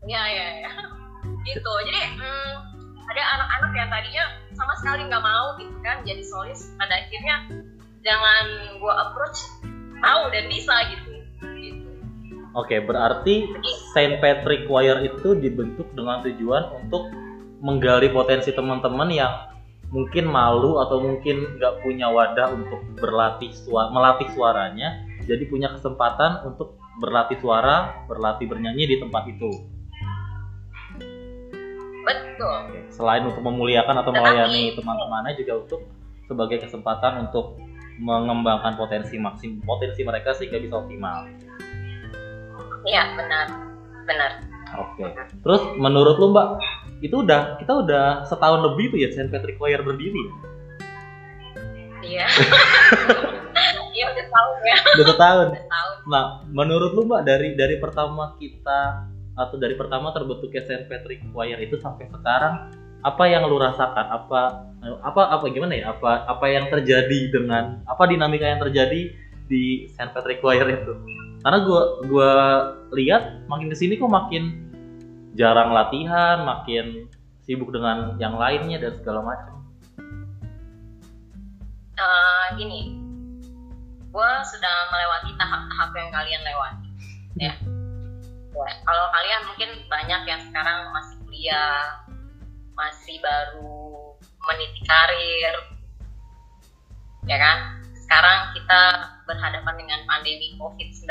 Ya 0.09 0.23
ya 0.25 0.47
ya 0.65 0.71
gitu. 1.23 1.71
Jadi 1.87 1.99
hmm, 2.17 2.53
ada 3.11 3.23
anak-anak 3.39 3.71
yang 3.75 3.89
tadinya 3.91 4.25
sama 4.55 4.73
sekali 4.79 5.01
nggak 5.09 5.23
mau 5.23 5.57
gitu 5.59 5.75
kan 5.83 5.99
jadi 6.07 6.23
solis 6.23 6.71
pada 6.79 6.95
akhirnya 6.95 7.35
jangan 8.05 8.45
gua 8.79 8.93
approach 9.09 9.39
mau 10.01 10.29
dan 10.33 10.49
bisa 10.49 10.75
gitu. 10.89 11.09
Gitu. 11.59 11.89
Oke, 12.57 12.83
berarti 12.83 13.47
Saint 13.95 14.19
Patrick 14.19 14.67
Choir 14.67 14.99
itu 15.05 15.37
dibentuk 15.37 15.87
dengan 15.95 16.25
tujuan 16.25 16.83
untuk 16.83 17.07
menggali 17.61 18.09
potensi 18.09 18.49
teman-teman 18.51 19.07
yang 19.13 19.33
mungkin 19.93 20.25
malu 20.25 20.81
atau 20.81 21.03
mungkin 21.03 21.59
nggak 21.59 21.83
punya 21.85 22.09
wadah 22.09 22.51
untuk 22.55 22.81
berlatih 22.97 23.53
suara, 23.53 23.91
melatih 23.93 24.27
suaranya, 24.33 25.03
jadi 25.27 25.43
punya 25.51 25.69
kesempatan 25.77 26.47
untuk 26.47 26.79
berlatih 26.97 27.37
suara, 27.43 28.07
berlatih 28.07 28.47
bernyanyi 28.49 28.87
di 28.87 28.97
tempat 28.97 29.29
itu. 29.29 29.51
Betul. 32.13 32.57
Selain 32.89 33.23
untuk 33.23 33.41
memuliakan 33.41 33.95
atau 33.97 34.11
Tetapi- 34.11 34.25
melayani 34.25 34.63
teman-temannya 34.73 35.33
juga 35.35 35.53
untuk 35.59 35.81
sebagai 36.23 36.57
kesempatan 36.59 37.25
untuk 37.25 37.59
mengembangkan 37.97 38.73
potensi 38.73 39.15
maksim 39.15 39.59
potensi 39.61 40.01
mereka 40.01 40.31
sehingga 40.31 40.57
bisa 40.57 40.75
optimal. 40.77 41.27
iya 42.81 43.13
benar 43.13 43.45
benar 44.03 44.31
Oke. 44.73 45.03
Terus 45.37 45.61
menurut 45.75 46.15
lu 46.15 46.31
Mbak, 46.31 46.47
itu 47.01 47.11
udah 47.13 47.59
kita 47.59 47.73
udah 47.77 48.05
setahun 48.23 48.63
lebih 48.63 48.89
tuh 48.89 48.97
ya 48.97 49.11
Saint 49.11 49.27
Patrick 49.27 49.55
Choir 49.55 49.79
berdiri. 49.79 50.23
iya 52.01 52.25
iya 53.93 54.05
udah 54.07 54.25
tahu 54.25 54.49
ya 54.63 54.77
Udah 54.95 55.05
setahun. 55.07 55.47
udah 55.51 55.65
tahu 55.67 55.89
Nah, 56.03 56.23
menurut 56.47 56.91
lu 56.91 57.03
Mbak 57.03 57.21
dari 57.21 57.53
dari 57.53 57.75
pertama 57.77 58.33
kita 58.35 59.05
atau 59.35 59.55
dari 59.55 59.75
pertama 59.79 60.11
terbentuknya 60.11 60.61
Saint 60.67 60.85
Patrick 60.87 61.23
Choir 61.31 61.57
itu 61.59 61.79
sampai 61.79 62.07
sekarang 62.11 62.71
apa 63.01 63.23
yang 63.25 63.47
lu 63.47 63.57
rasakan? 63.57 64.05
Apa 64.11 64.67
apa 65.01 65.21
apa 65.33 65.45
gimana 65.49 65.73
ya? 65.77 65.95
Apa 65.95 66.27
apa 66.27 66.45
yang 66.51 66.69
terjadi 66.69 67.31
dengan 67.33 67.81
apa 67.87 68.03
dinamika 68.05 68.45
yang 68.45 68.61
terjadi 68.61 69.13
di 69.47 69.87
Saint 69.95 70.11
Patrick 70.11 70.43
Choir 70.43 70.67
itu? 70.67 70.93
Karena 71.41 71.59
gua 71.65 71.81
gua 72.05 72.31
lihat 72.93 73.47
makin 73.49 73.71
ke 73.71 73.77
sini 73.77 73.97
kok 73.97 74.11
makin 74.11 74.69
jarang 75.33 75.73
latihan, 75.73 76.43
makin 76.45 77.09
sibuk 77.41 77.73
dengan 77.73 78.19
yang 78.21 78.37
lainnya 78.37 78.77
dan 78.77 78.93
segala 78.99 79.25
macam. 79.25 79.63
Eh, 82.01 82.45
gini 82.57 83.01
gue 84.11 84.31
sudah 84.43 84.75
melewati 84.91 85.31
tahap-tahap 85.39 85.89
yang 85.95 86.09
kalian 86.11 86.41
lewati 86.43 86.89
ya 87.39 87.53
Ya, 88.51 88.73
kalau 88.83 89.05
kalian 89.15 89.41
mungkin 89.47 89.69
banyak 89.87 90.21
yang 90.27 90.41
sekarang 90.51 90.91
masih 90.91 91.15
kuliah 91.23 92.03
masih 92.75 93.15
baru 93.23 94.15
meniti 94.51 94.81
karir 94.83 95.55
ya 97.29 97.37
kan? 97.39 97.79
Sekarang 97.95 98.51
kita 98.51 98.81
berhadapan 99.23 99.75
dengan 99.79 99.99
pandemi 100.03 100.51
COVID-19 100.59 101.07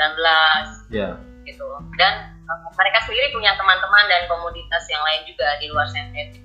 Ya. 0.93 1.17
gitu. 1.49 1.65
Dan 1.97 2.13
uh, 2.45 2.69
mereka 2.77 3.01
sendiri 3.09 3.33
punya 3.33 3.57
teman-teman 3.57 4.05
dan 4.05 4.29
komunitas 4.29 4.85
yang 4.85 5.01
lain 5.01 5.25
juga 5.25 5.57
di 5.57 5.65
luar 5.73 5.89
sensitif 5.89 6.37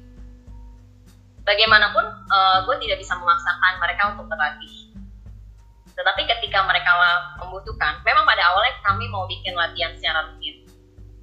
bagaimanapun 1.47 2.03
gue 2.67 2.77
tidak 2.83 2.99
bisa 2.99 3.15
memaksakan 3.15 3.79
mereka 3.79 4.03
untuk 4.11 4.27
berlatih. 4.27 4.91
Tetapi 5.95 6.27
ketika 6.27 6.67
mereka 6.67 6.91
membutuhkan 7.39 8.03
memang 8.03 8.27
pada 8.27 8.43
awalnya 8.51 8.75
kami 8.83 9.07
mau 9.07 9.31
bikin 9.31 9.55
latihan 9.55 9.95
secara 9.95 10.27
rutin 10.27 10.66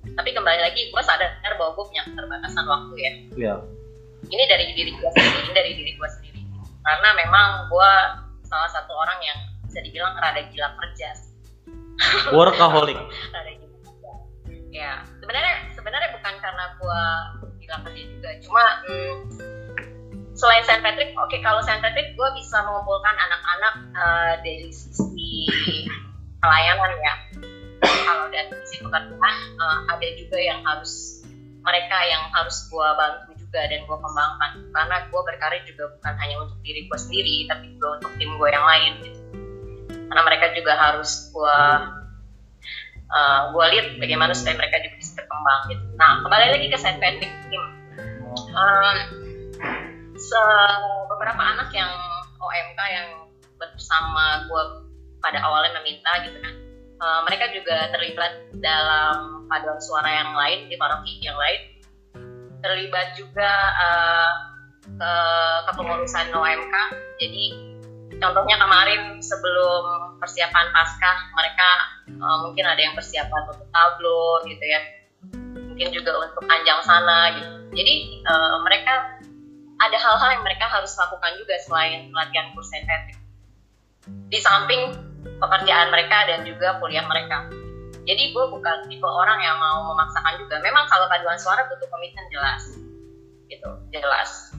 tapi 0.03 0.29
kembali 0.35 0.59
lagi 0.59 0.91
gue 0.91 1.03
sadar 1.03 1.31
bahwa 1.55 1.71
gue 1.79 1.85
punya 1.87 2.03
keterbatasan 2.03 2.65
waktu 2.67 2.93
ya. 2.99 3.11
Ya. 3.39 3.55
ini 4.31 4.43
dari 4.47 4.71
diri 4.75 4.91
gue 4.95 5.09
sendiri 5.15 5.39
ini 5.47 5.51
dari 5.55 5.71
diri 5.75 5.91
gue 5.95 6.09
sendiri. 6.19 6.41
Karena 6.83 7.09
memang 7.15 7.47
gue 7.71 7.91
salah 8.43 8.69
satu 8.71 8.91
orang 8.91 9.19
yang 9.23 9.39
bisa 9.67 9.79
dibilang 9.83 10.15
rada 10.19 10.43
gila 10.51 10.69
kerja. 10.79 11.09
Workaholic. 12.35 12.99
rada 13.35 13.51
gila 13.55 13.77
kerja. 13.83 14.11
Ya 14.71 14.91
sebenarnya 15.23 15.55
sebenarnya 15.75 16.09
bukan 16.19 16.33
karena 16.39 16.65
gue 16.79 17.01
gila 17.63 17.77
kerja 17.87 18.03
juga. 18.03 18.29
Cuma 18.43 18.63
hmm, 18.87 19.15
selain 20.35 20.63
Saint 20.67 20.83
Patrick 20.83 21.15
oke 21.15 21.37
kalau 21.39 21.63
Saint 21.63 21.79
Patrick 21.79 22.15
gue 22.15 22.29
bisa 22.35 22.59
mengumpulkan 22.67 23.15
anak-anak 23.15 23.73
eh, 23.95 24.33
dari 24.43 24.69
sisi 24.71 25.47
pelayanan 26.43 26.91
ya 26.99 27.15
kalau 28.03 28.25
dari 28.29 28.51
sisi 28.67 28.83
pekerjaan 28.83 29.35
eh, 29.57 29.79
ada 29.89 30.07
juga 30.19 30.37
yang 30.37 30.59
harus 30.61 31.23
mereka 31.63 31.97
yang 32.05 32.23
harus 32.35 32.67
gue 32.67 32.87
bantu 32.99 33.31
juga 33.39 33.61
dan 33.71 33.79
gue 33.87 33.97
kembangkan 33.97 34.51
karena 34.75 34.95
gue 35.07 35.21
berkarir 35.23 35.63
juga 35.63 35.83
bukan 35.95 36.13
hanya 36.19 36.35
untuk 36.43 36.59
diri 36.61 36.85
gue 36.91 36.99
sendiri 36.99 37.35
tapi 37.47 37.65
juga 37.79 37.87
untuk 38.01 38.11
tim 38.19 38.31
gue 38.35 38.49
yang 38.51 38.65
lain 38.67 38.91
gitu. 39.07 39.19
karena 40.11 40.21
mereka 40.27 40.45
juga 40.53 40.73
harus 40.75 41.31
gue 41.31 41.59
uh, 43.13 43.41
gue 43.53 43.65
lihat 43.77 43.85
bagaimana 44.01 44.33
supaya 44.33 44.57
mereka 44.57 44.81
juga 44.81 44.95
bisa 44.99 45.11
berkembang 45.21 45.61
gitu. 45.69 45.85
Nah 45.95 46.11
kembali 46.25 46.45
lagi 46.57 46.67
ke 46.67 46.77
Saint 46.77 46.99
Patrick 46.99 47.33
Team. 47.47 47.63
Um, 48.53 48.97
se- 50.17 50.81
beberapa 51.09 51.41
anak 51.41 51.69
yang 51.73 51.93
OMK 52.41 52.79
yang 52.89 53.07
bersama 53.61 54.49
gue 54.49 54.63
pada 55.23 55.39
awalnya 55.39 55.79
meminta 55.79 56.11
gitu 56.27 56.35
kan, 56.43 56.53
uh, 57.03 57.21
mereka 57.27 57.51
juga 57.51 57.91
terlibat 57.91 58.31
dalam 58.63 59.45
paduan 59.51 59.79
suara 59.83 60.07
yang 60.07 60.31
lain 60.31 60.71
di 60.71 60.75
paroki 60.79 61.19
yang 61.19 61.35
lain, 61.35 61.61
terlibat 62.63 63.19
juga 63.19 63.51
uh, 63.75 64.31
ke 64.87 65.13
kepengurusan 65.67 66.31
OMK. 66.31 66.75
Jadi 67.19 67.45
contohnya 68.19 68.55
kemarin 68.55 69.19
sebelum 69.19 70.15
persiapan 70.23 70.71
Paskah 70.71 71.17
mereka 71.35 71.69
uh, 72.23 72.37
mungkin 72.47 72.63
ada 72.63 72.79
yang 72.79 72.95
persiapan 72.95 73.41
untuk 73.51 73.67
tablo 73.75 74.39
gitu 74.47 74.63
ya. 74.63 74.81
Mungkin 75.73 75.89
juga 75.91 76.15
untuk 76.23 76.47
anjang 76.47 76.79
sana 76.85 77.35
gitu. 77.35 77.51
Jadi 77.73 78.23
uh, 78.29 78.61
mereka 78.63 79.19
ada 79.81 79.97
hal-hal 79.99 80.39
yang 80.39 80.43
mereka 80.45 80.69
harus 80.71 80.95
lakukan 80.95 81.33
juga 81.35 81.59
selain 81.65 82.07
latihan 82.15 82.55
kurs 82.55 82.71
sentetik 82.71 83.19
di 84.29 84.39
samping 84.39 85.12
pekerjaan 85.23 85.87
mereka 85.91 86.27
dan 86.27 86.43
juga 86.47 86.79
kuliah 86.79 87.03
mereka. 87.07 87.47
Jadi 88.03 88.35
gue 88.35 88.45
bukan 88.51 88.77
tipe 88.91 89.07
orang 89.07 89.39
yang 89.39 89.55
mau 89.55 89.87
memaksakan 89.87 90.35
juga. 90.35 90.59
Memang 90.59 90.83
kalau 90.91 91.07
paduan 91.07 91.39
suara 91.39 91.63
butuh 91.71 91.87
komitmen 91.87 92.27
jelas. 92.27 92.75
Gitu 93.47 93.69
jelas. 93.95 94.51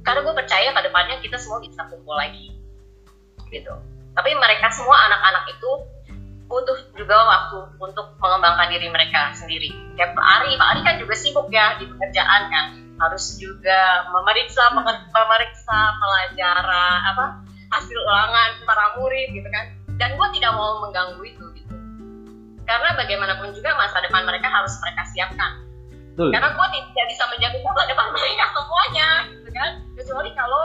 Karena 0.00 0.24
gue 0.24 0.34
percaya 0.34 0.72
ke 0.72 0.80
depannya 0.80 1.20
kita 1.20 1.36
semua 1.36 1.60
bisa 1.60 1.84
kumpul 1.92 2.16
lagi. 2.16 2.56
Gitu. 3.52 3.74
Tapi 4.16 4.30
mereka 4.40 4.72
semua 4.72 4.96
anak-anak 5.12 5.44
itu 5.52 5.70
butuh 6.48 6.78
juga 6.96 7.12
waktu 7.28 7.58
untuk 7.76 8.16
mengembangkan 8.16 8.72
diri 8.72 8.88
mereka 8.88 9.36
sendiri. 9.36 9.68
Kayak 10.00 10.16
Pak 10.16 10.26
Ari. 10.40 10.56
Pak 10.56 10.68
Ari 10.72 10.80
kan 10.80 10.96
juga 10.96 11.14
sibuk 11.20 11.52
ya 11.52 11.76
di 11.76 11.84
pekerjaan 11.84 12.42
kan. 12.48 12.66
Harus 12.96 13.36
juga 13.36 14.08
memeriksa 14.08 14.72
memeriksa 15.16 15.78
pelajaran 16.00 17.00
apa 17.12 17.47
hasil 17.68 17.98
ulangan 18.00 18.50
para 18.64 18.84
murid 18.96 19.28
gitu 19.32 19.48
kan 19.50 19.64
dan 19.98 20.14
gue 20.14 20.28
tidak 20.36 20.52
mau 20.54 20.80
mengganggu 20.84 21.22
itu 21.24 21.44
gitu 21.58 21.74
karena 22.64 22.88
bagaimanapun 22.96 23.52
juga 23.52 23.72
masa 23.76 24.00
depan 24.04 24.24
mereka 24.24 24.48
harus 24.48 24.72
mereka 24.80 25.02
siapkan 25.12 25.52
Betul. 26.14 26.30
karena 26.34 26.48
gue 26.50 26.66
tidak 26.74 27.06
bisa 27.08 27.24
menjaga 27.30 27.58
masa 27.62 27.82
depan 27.86 28.06
mereka 28.10 28.44
semuanya 28.52 29.08
gitu 29.30 29.50
kan 29.52 29.70
kecuali 29.96 30.30
kalau 30.34 30.62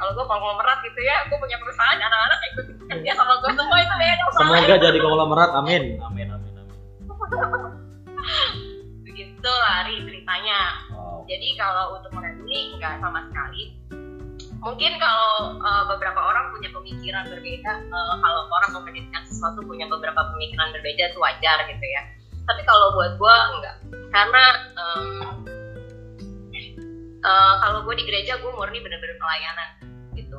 kalau 0.00 0.10
gue 0.16 0.26
konglomerat 0.26 0.78
gitu 0.80 1.00
ya 1.04 1.16
gue 1.28 1.36
punya 1.36 1.56
perusahaan 1.60 1.98
anak-anak 2.00 2.38
ikut 2.52 2.66
kerja 2.88 3.10
sama 3.14 3.32
gue 3.44 3.52
semua 3.52 3.78
itu 3.80 3.94
beda 4.00 4.24
Semoga 4.30 4.74
jadi 4.80 4.98
konglomerat. 5.04 5.50
Amin. 5.52 5.82
Amin 6.00 6.28
amin 6.32 6.52
amin. 6.56 6.76
begitu 9.04 9.50
lari 9.50 9.94
ceritanya 10.06 10.60
Wow. 10.94 11.24
jadi 11.28 11.48
kalau 11.60 11.98
untuk 12.00 12.12
menandingi 12.16 12.78
nggak 12.80 13.00
sama 13.04 13.20
sekali 13.28 13.76
mungkin 14.60 14.92
kalau 15.00 15.56
uh, 15.56 15.84
beberapa 15.88 16.20
orang 16.20 16.52
punya 16.52 16.68
pemikiran 16.68 17.24
berbeda 17.32 17.72
uh, 17.88 18.14
kalau 18.20 18.40
orang 18.52 18.70
mau 18.76 18.82
mendidikan 18.84 19.24
sesuatu 19.24 19.64
punya 19.64 19.88
beberapa 19.88 20.20
pemikiran 20.36 20.68
berbeda 20.76 21.12
itu 21.12 21.18
wajar 21.18 21.64
gitu 21.64 21.84
ya. 21.84 22.02
Tapi 22.44 22.60
kalau 22.68 22.92
buat 22.92 23.16
gue 23.16 23.36
enggak. 23.56 23.76
Karena 24.12 24.44
um, 24.76 25.04
uh, 27.24 27.54
kalau 27.64 27.78
gue 27.88 27.94
di 27.96 28.04
gereja 28.04 28.36
gue 28.36 28.52
murni 28.52 28.84
bener-bener 28.84 29.16
pelayanan 29.16 29.68
gitu. 30.12 30.38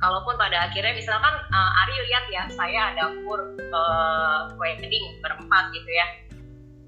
Kalaupun 0.00 0.40
pada 0.40 0.64
akhirnya 0.72 0.96
misalkan 0.96 1.34
uh, 1.52 1.80
Ari 1.84 2.00
lihat 2.08 2.24
ya 2.32 2.42
saya 2.56 2.96
ada 2.96 3.12
kur 3.28 3.40
uh, 3.76 4.56
wedding 4.56 5.20
berempat 5.20 5.68
gitu 5.76 5.90
ya. 5.92 6.06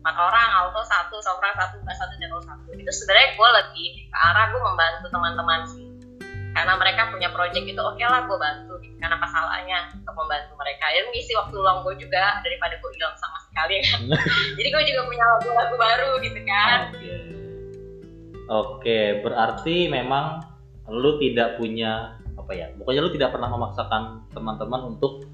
Empat 0.03 0.17
orang 0.19 0.49
alto 0.57 0.83
satu 0.89 1.21
sopran 1.21 1.53
satu 1.53 1.79
bass 1.85 2.01
satu 2.01 2.17
tenor 2.17 2.41
satu. 2.49 2.73
Itu 2.73 2.89
sebenarnya 2.89 3.37
gue 3.37 3.49
lebih 3.61 3.89
ke 4.09 4.17
arah 4.17 4.51
gue 4.57 4.61
membantu 4.65 5.07
teman-teman 5.13 5.69
sih 5.69 5.82
karena 6.53 6.73
mereka 6.77 7.09
punya 7.09 7.29
project 7.33 7.65
itu 7.65 7.81
oke 7.81 8.01
lah 8.05 8.29
gue 8.29 8.39
bantu 8.39 8.75
gitu. 8.85 8.95
karena 9.01 9.17
apa 9.17 9.29
salahnya 9.29 9.79
untuk 9.97 10.15
membantu 10.15 10.53
mereka 10.61 10.85
dan 10.93 11.07
ngisi 11.11 11.33
waktu 11.37 11.55
luang 11.57 11.79
gue 11.85 11.95
juga 11.97 12.41
daripada 12.45 12.75
gue 12.77 12.91
hilang 12.97 13.17
sama 13.17 13.39
sekali 13.49 13.75
kan 13.81 14.01
jadi 14.61 14.69
gue 14.69 14.83
juga 14.93 15.01
punya 15.09 15.25
lagu-lagu 15.25 15.75
baru 15.77 16.11
gitu 16.21 16.41
kan 16.45 16.93
Oke. 16.93 17.33
Oke, 18.53 19.23
berarti 19.25 19.89
memang 19.89 20.45
lu 20.91 21.17
tidak 21.17 21.57
punya 21.57 22.21
apa 22.37 22.53
ya? 22.53 22.69
Pokoknya 22.77 23.01
lu 23.01 23.09
tidak 23.15 23.33
pernah 23.33 23.49
memaksakan 23.49 24.29
teman-teman 24.35 24.93
untuk 24.93 25.25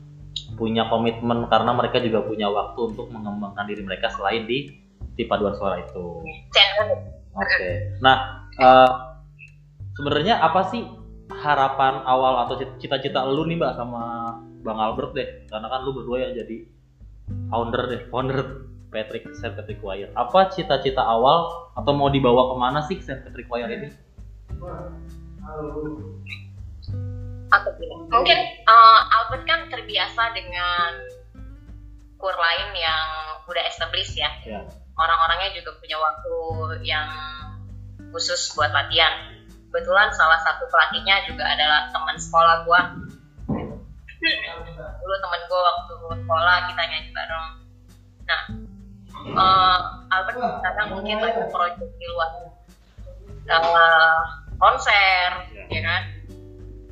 punya 0.54 0.86
komitmen 0.86 1.50
karena 1.50 1.74
mereka 1.74 1.98
juga 1.98 2.22
punya 2.22 2.46
waktu 2.46 2.94
untuk 2.94 3.10
mengembangkan 3.10 3.66
diri 3.66 3.82
mereka 3.82 4.12
selain 4.14 4.46
di 4.46 4.70
di 5.18 5.24
paduan 5.26 5.56
suara 5.58 5.82
itu. 5.82 6.22
Oke. 7.34 7.98
Nah, 7.98 8.46
eh, 8.54 8.92
sebenarnya 9.98 10.38
apa 10.38 10.70
sih 10.70 10.86
harapan 11.38 12.02
awal 12.02 12.44
atau 12.46 12.58
cita-cita 12.82 13.22
lu 13.24 13.46
nih 13.46 13.56
Mbak 13.56 13.72
sama 13.78 14.02
Bang 14.66 14.78
Albert 14.82 15.12
deh? 15.14 15.28
Karena 15.46 15.70
kan 15.70 15.80
lu 15.86 15.94
berdua 15.94 16.28
yang 16.28 16.32
jadi 16.34 16.66
founder 17.48 17.82
deh, 17.86 18.00
founder 18.10 18.38
Patrick 18.88 19.28
Saint 19.36 19.54
Patrick 19.54 19.78
Choir. 19.78 20.10
Apa 20.16 20.50
cita-cita 20.50 21.04
awal 21.04 21.70
atau 21.76 21.92
mau 21.94 22.08
dibawa 22.10 22.52
ke 22.52 22.54
mana 22.58 22.80
sih 22.84 22.98
Saint 22.98 23.22
Patrick 23.22 23.46
Choir 23.46 23.68
ini? 23.70 23.88
Aku 27.48 27.68
bilang. 27.80 28.08
Mungkin 28.12 28.38
uh, 28.68 29.00
Albert 29.22 29.44
kan 29.48 29.60
terbiasa 29.72 30.36
dengan 30.36 30.90
kur 32.18 32.34
lain 32.34 32.68
yang 32.74 33.06
udah 33.46 33.62
established 33.68 34.18
ya. 34.18 34.28
Ya. 34.44 34.60
Orang-orangnya 34.98 35.54
juga 35.54 35.78
punya 35.78 35.96
waktu 35.96 36.36
yang 36.82 37.08
khusus 38.10 38.52
buat 38.58 38.74
latihan. 38.74 39.37
Kebetulan 39.68 40.08
salah 40.16 40.40
satu 40.40 40.64
pelatihnya 40.72 41.28
juga 41.28 41.44
adalah 41.44 41.92
teman 41.92 42.16
sekolah 42.16 42.64
gua. 42.64 42.80
Dulu 44.72 45.14
temen 45.20 45.40
gua 45.46 45.60
waktu 45.60 45.92
sekolah 46.24 46.56
kita 46.72 46.82
nyanyi 46.88 47.10
bareng. 47.12 47.46
Nah, 48.28 48.42
uh, 49.36 49.80
Albert 50.08 50.40
kadang 50.64 50.88
mungkin 50.96 51.20
lagi 51.20 51.44
proyek 51.52 51.76
di 51.80 52.06
luar 52.08 52.32
uh, 53.52 54.20
konser, 54.56 55.28
ya 55.68 55.80
kan? 55.84 56.02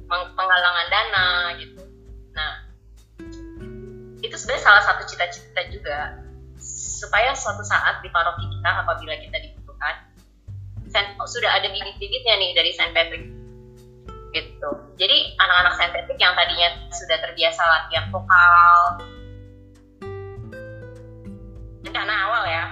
Peng- 0.06 0.32
penggalangan 0.36 0.86
dana 0.92 1.28
gitu. 1.56 1.80
Nah, 2.36 2.52
itu 4.20 4.36
sebenarnya 4.36 4.64
salah 4.64 4.82
satu 4.84 5.02
cita-cita 5.08 5.64
juga 5.72 6.20
supaya 6.60 7.32
suatu 7.32 7.64
saat 7.64 8.00
di 8.04 8.08
paroki 8.12 8.48
kita 8.48 8.70
apabila 8.84 9.16
kita 9.16 9.36
dibutuhkan 9.40 9.55
Sudah 11.26 11.50
ada 11.58 11.68
bibit-bibitnya 11.68 12.34
nih 12.38 12.50
dari 12.56 12.70
Saint 12.76 12.92
Patrick 12.94 13.26
gitu. 14.32 14.70
Jadi 15.00 15.16
anak-anak 15.40 15.72
Saint 15.80 15.92
Patrick 15.96 16.20
yang 16.20 16.36
tadinya 16.36 16.68
sudah 16.92 17.16
terbiasa 17.24 17.62
latihan 17.64 18.06
vokal 18.12 18.76
karena 21.96 22.12
awal 22.28 22.44
ya 22.44 22.64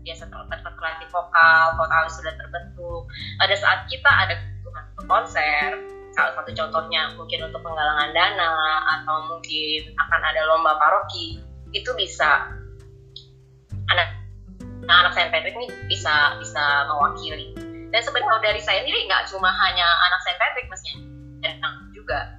biasa 0.00 0.26
terlibat 0.26 0.64
terlatih 0.64 1.08
vokal, 1.12 1.64
vokal 1.76 2.02
sudah 2.08 2.32
terbentuk. 2.34 3.04
Pada 3.36 3.54
saat 3.54 3.86
kita 3.86 4.10
ada 4.10 4.34
kebutuhan 4.40 4.84
untuk 4.96 5.06
konser, 5.06 5.68
salah 6.16 6.32
satu 6.34 6.50
contohnya 6.56 7.14
mungkin 7.14 7.46
untuk 7.46 7.60
penggalangan 7.60 8.10
dana 8.16 8.52
atau 8.98 9.28
mungkin 9.28 9.92
akan 10.00 10.20
ada 10.24 10.40
lomba 10.48 10.72
paroki, 10.80 11.44
itu 11.76 11.90
bisa 11.94 12.48
anak 14.92 15.12
Saint 15.14 15.30
Patrick 15.30 15.54
ini 15.54 15.68
bisa 15.86 16.36
bisa 16.38 16.86
mewakili. 16.90 17.54
Dan 17.90 18.00
sebenarnya 18.02 18.38
dari 18.54 18.62
saya 18.62 18.82
sendiri 18.86 19.06
nggak 19.06 19.26
cuma 19.30 19.50
hanya 19.50 19.86
anak 20.10 20.20
Saint 20.22 20.38
Patrick 20.38 20.66
maksudnya, 20.70 20.96
dan 21.42 21.74
juga. 21.90 22.38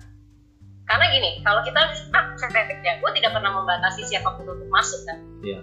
Karena 0.88 1.08
gini, 1.12 1.40
kalau 1.44 1.64
kita 1.64 1.80
anak 2.12 2.36
Saint 2.40 2.52
Patrick 2.52 2.80
ya, 2.84 3.00
gue 3.00 3.12
tidak 3.16 3.32
pernah 3.36 3.52
membatasi 3.56 4.04
siapa 4.08 4.36
pun 4.36 4.48
untuk 4.48 4.68
masuk 4.68 5.00
kan 5.08 5.18
Iya. 5.42 5.60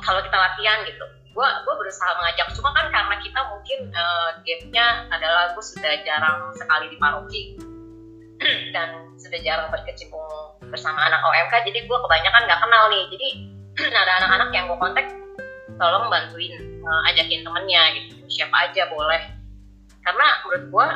kalau 0.00 0.20
kita 0.20 0.36
latihan 0.36 0.84
gitu 0.84 1.04
gue 1.30 1.48
gue 1.64 1.74
berusaha 1.78 2.10
mengajak 2.18 2.46
cuma 2.58 2.74
kan 2.74 2.90
karena 2.90 3.16
kita 3.22 3.40
mungkin 3.48 3.78
uh, 3.94 4.30
gapnya 4.42 4.86
adalah 5.08 5.54
gue 5.54 5.64
sudah 5.64 5.94
jarang 6.02 6.50
sekali 6.58 6.90
di 6.90 6.96
paroki 6.98 7.42
dan 8.74 9.14
sudah 9.16 9.38
jarang 9.40 9.68
berkecimpung 9.70 10.26
bersama 10.68 10.98
anak 11.06 11.22
OMK 11.22 11.70
jadi 11.70 11.86
gue 11.86 11.98
kebanyakan 12.02 12.42
nggak 12.50 12.60
kenal 12.60 12.84
nih 12.90 13.04
jadi 13.14 13.28
ada 14.02 14.12
anak-anak 14.20 14.48
yang 14.52 14.64
gue 14.68 14.78
kontak 14.82 15.06
tolong 15.80 16.12
bantuin 16.12 16.52
uh, 16.84 17.08
ajakin 17.08 17.40
temennya 17.40 17.82
gitu 17.96 18.20
siapa 18.28 18.68
aja 18.68 18.86
boleh 18.92 19.22
karena 20.04 20.26
menurut 20.44 20.64
gue 20.68 20.86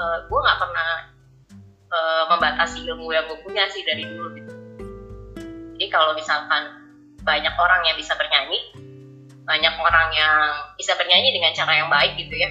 uh, 0.00 0.18
gue 0.24 0.38
nggak 0.40 0.58
pernah 0.58 0.90
uh, 1.92 2.24
membatasi 2.32 2.88
ilmu 2.88 3.12
yang 3.12 3.28
gue 3.28 3.38
punya 3.44 3.68
sih 3.68 3.84
dari 3.84 4.08
dulu 4.08 4.28
gitu 4.34 4.52
jadi 5.80 5.88
kalau 5.88 6.12
misalkan 6.12 6.80
banyak 7.24 7.54
orang 7.56 7.80
yang 7.88 7.96
bisa 7.96 8.12
bernyanyi, 8.16 8.60
banyak 9.48 9.74
orang 9.80 10.08
yang 10.12 10.36
bisa 10.76 10.92
bernyanyi 10.96 11.32
dengan 11.32 11.56
cara 11.56 11.72
yang 11.72 11.88
baik 11.88 12.20
gitu 12.20 12.36
ya. 12.36 12.50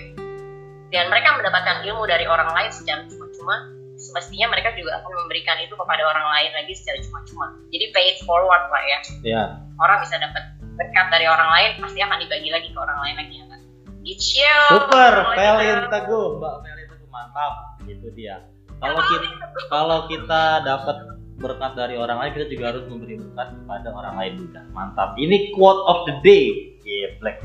Dan 0.89 1.13
mereka 1.13 1.37
mendapatkan 1.37 1.85
ilmu 1.85 2.09
dari 2.09 2.25
orang 2.25 2.49
lain 2.57 2.73
secara 2.73 3.05
cuma-cuma, 3.05 3.69
semestinya 4.01 4.49
mereka 4.49 4.73
juga 4.73 4.97
akan 4.97 5.13
memberikan 5.25 5.61
itu 5.61 5.77
kepada 5.77 6.01
orang 6.09 6.25
lain 6.25 6.51
lagi 6.57 6.73
secara 6.73 6.97
cuma-cuma. 7.05 7.53
Jadi 7.69 7.85
pay 7.93 8.17
it 8.17 8.19
forward 8.25 8.65
lah 8.73 8.83
ya. 8.89 8.99
Ya. 9.21 9.43
Orang 9.77 10.01
bisa 10.01 10.17
dapat 10.17 10.58
berkat 10.79 11.05
dari 11.11 11.27
orang 11.27 11.49
lain, 11.51 11.69
pasti 11.83 11.99
akan 11.99 12.17
dibagi 12.23 12.49
lagi 12.49 12.67
ke 12.71 12.79
orang 12.79 12.99
lain 13.03 13.15
lagi 13.19 13.35
ya 13.35 13.45
kan. 13.51 13.59
Gitu. 13.99 14.23
Super, 14.71 15.13
Pelin 15.35 15.79
Teguh, 15.91 16.27
Mbak 16.39 16.55
Pelin 16.63 16.85
Teguh 16.87 17.09
mantap. 17.11 17.53
Itu 17.83 18.07
dia. 18.15 18.47
Kalau 18.79 19.03
kita 19.11 19.27
kalau 19.67 19.99
kita 20.07 20.41
dapat 20.63 20.97
berkat 21.39 21.71
dari 21.75 21.95
orang 21.99 22.17
lain, 22.23 22.31
kita 22.31 22.47
juga 22.47 22.65
harus 22.71 22.83
memberi 22.87 23.19
berkat 23.19 23.47
kepada 23.59 23.89
orang 23.91 24.15
lain 24.15 24.33
juga. 24.39 24.61
Mantap. 24.71 25.19
Ini 25.19 25.51
quote 25.51 25.83
of 25.83 26.07
the 26.07 26.15
day. 26.23 26.75
Geblek. 26.79 27.43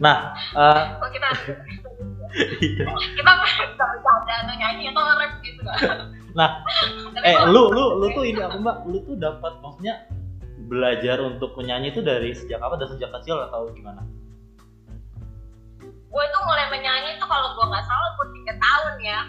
Nah, 0.00 0.36
eh, 0.36 0.80
Oh, 1.00 1.08
kita 1.08 1.28
kita 3.16 3.32
bisa 3.42 3.84
bercanda 3.84 4.34
atau 4.46 4.54
nyanyi 4.54 4.84
atau 4.92 5.02
rap 5.16 5.32
gitu. 5.42 5.60
Nah, 6.36 6.62
eh 7.26 7.36
lu 7.50 7.72
lu 7.74 7.98
lu 7.98 8.06
tuh 8.14 8.24
ini 8.24 8.38
apa 8.38 8.56
mbak? 8.56 8.76
Lu 8.86 9.02
tuh 9.02 9.16
dapat 9.18 9.58
maksudnya 9.58 10.06
belajar 10.70 11.18
untuk 11.18 11.58
menyanyi 11.58 11.90
itu 11.90 12.00
dari 12.00 12.30
sejak 12.30 12.62
apa? 12.62 12.78
Dari 12.78 12.94
sejak 12.94 13.10
kecil 13.18 13.42
atau 13.50 13.66
gimana? 13.74 14.06
gue 16.10 16.24
tuh 16.34 16.42
mulai 16.42 16.66
menyanyi 16.74 17.22
tuh 17.22 17.28
kalau 17.30 17.54
gue 17.54 17.66
nggak 17.70 17.86
salah 17.86 18.10
gue 18.18 18.26
tiga 18.42 18.54
tahun 18.58 18.94
ya. 18.98 19.20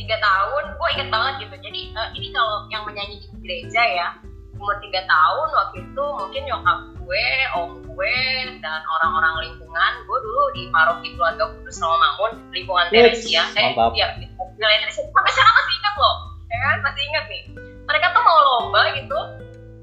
Tiga 0.00 0.16
tahun 0.16 0.64
gue 0.80 0.88
inget 0.96 1.08
banget 1.12 1.34
gitu. 1.44 1.54
Jadi 1.60 1.80
eh, 1.92 2.08
ini 2.16 2.28
kalau 2.32 2.64
yang 2.72 2.82
menyanyi 2.88 3.20
di 3.20 3.28
gereja 3.44 3.82
ya 3.84 4.08
umur 4.54 4.80
tiga 4.80 5.04
tahun 5.04 5.48
waktu 5.50 5.76
itu 5.82 6.04
mungkin 6.14 6.42
nyokap 6.48 6.78
gue 6.96 7.26
om 7.58 7.70
gue 7.84 8.16
dan 8.64 8.80
orang-orang 8.86 9.50
lingkungan 9.50 9.92
gue 10.08 10.18
dulu 10.24 10.42
di 10.56 10.62
paroki 10.72 11.12
keluarga 11.18 11.52
kudus 11.52 11.76
Rawamangun 11.82 12.32
lingkungan 12.54 12.86
Teresia 12.88 13.44
eh 13.58 13.74
di 13.76 14.26
wilayah 14.56 14.80
Teresia 14.88 15.04
sampai 15.04 15.32
sekarang 15.36 15.54
masih 15.58 15.74
ingat 15.76 15.94
loh. 16.00 16.16
Ya 16.48 16.58
kan? 16.64 16.76
Masih 16.80 17.02
ingat 17.12 17.24
nih. 17.28 17.42
Mereka 17.84 18.06
tuh 18.16 18.22
mau 18.24 18.38
lomba 18.40 18.82
gitu 18.96 19.18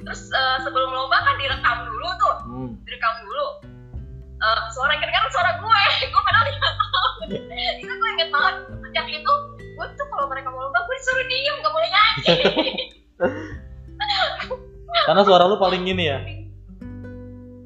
terus 0.02 0.22
eh, 0.28 0.58
sebelum 0.62 0.90
lomba 0.90 1.18
kan 1.20 1.36
direkam 1.36 1.78
dulu 1.86 2.10
tuh 2.18 2.36
Hmm. 2.44 2.72
direkam 2.84 3.14
dulu 3.22 3.48
Eh, 4.42 4.62
suara 4.74 4.90
yang 4.92 5.06
kedengaran 5.06 5.30
suara 5.30 5.52
gue 5.54 5.82
gue 6.12 6.22
padahal 6.24 6.46
tidak 6.50 6.74
tahu 6.74 7.08
itu 7.78 7.94
gue 7.94 8.10
inget 8.12 8.30
banget 8.30 8.56
sejak 8.82 9.06
itu 9.08 9.34
gue 9.54 9.86
tuh 9.94 10.08
kalau 10.10 10.26
mereka 10.26 10.50
mau 10.50 10.62
lomba 10.62 10.82
gue 10.82 10.96
disuruh 10.98 11.26
diem 11.26 11.56
gak 11.58 11.70
boleh 11.72 11.90
nyanyi 11.90 12.34
Karena 15.02 15.22
suara 15.22 15.46
lu 15.46 15.56
paling 15.56 15.82
gini 15.82 16.04
ya. 16.04 16.20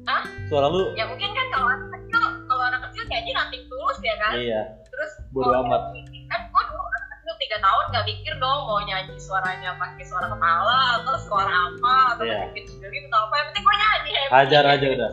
Hah? 0.06 0.22
Suara 0.46 0.68
lu 0.68 0.94
ya 0.94 1.04
mungkin 1.04 1.26
kan 1.26 1.46
kalau 1.48 1.66
anak 1.66 1.88
kecil 1.96 2.20
kalau 2.44 2.62
anak 2.62 2.80
kecil 2.86 3.02
nyanyi 3.08 3.30
nanti 3.32 3.56
tulus 3.66 3.98
ya 3.98 4.14
kan 4.20 4.32
iya. 4.36 4.60
terus 4.86 5.10
Bodo 5.32 5.50
amat. 5.64 5.90
nyanyi, 5.90 6.28
kan 6.28 6.40
gue 6.44 6.62
dulu 6.62 6.82
anak 6.86 7.02
kecil 7.10 7.32
tiga 7.46 7.62
tahun 7.62 7.84
gak 7.94 8.04
mikir 8.10 8.34
dong 8.42 8.60
mau 8.66 8.82
nyanyi 8.82 9.14
suaranya 9.22 9.78
pakai 9.78 10.02
suara 10.02 10.26
kepala 10.26 10.78
atau 10.98 11.14
suara 11.22 11.54
apa 11.54 11.94
atau 12.18 12.24
Iya. 12.26 12.50
bikin 12.50 12.64
sendiri 12.66 13.06
atau 13.06 13.20
apa 13.30 13.34
yang 13.38 13.46
penting 13.54 13.62
gue 13.62 13.76
nyanyi 13.78 14.12
Hajar 14.34 14.64
aja 14.66 14.86
udah. 14.90 15.12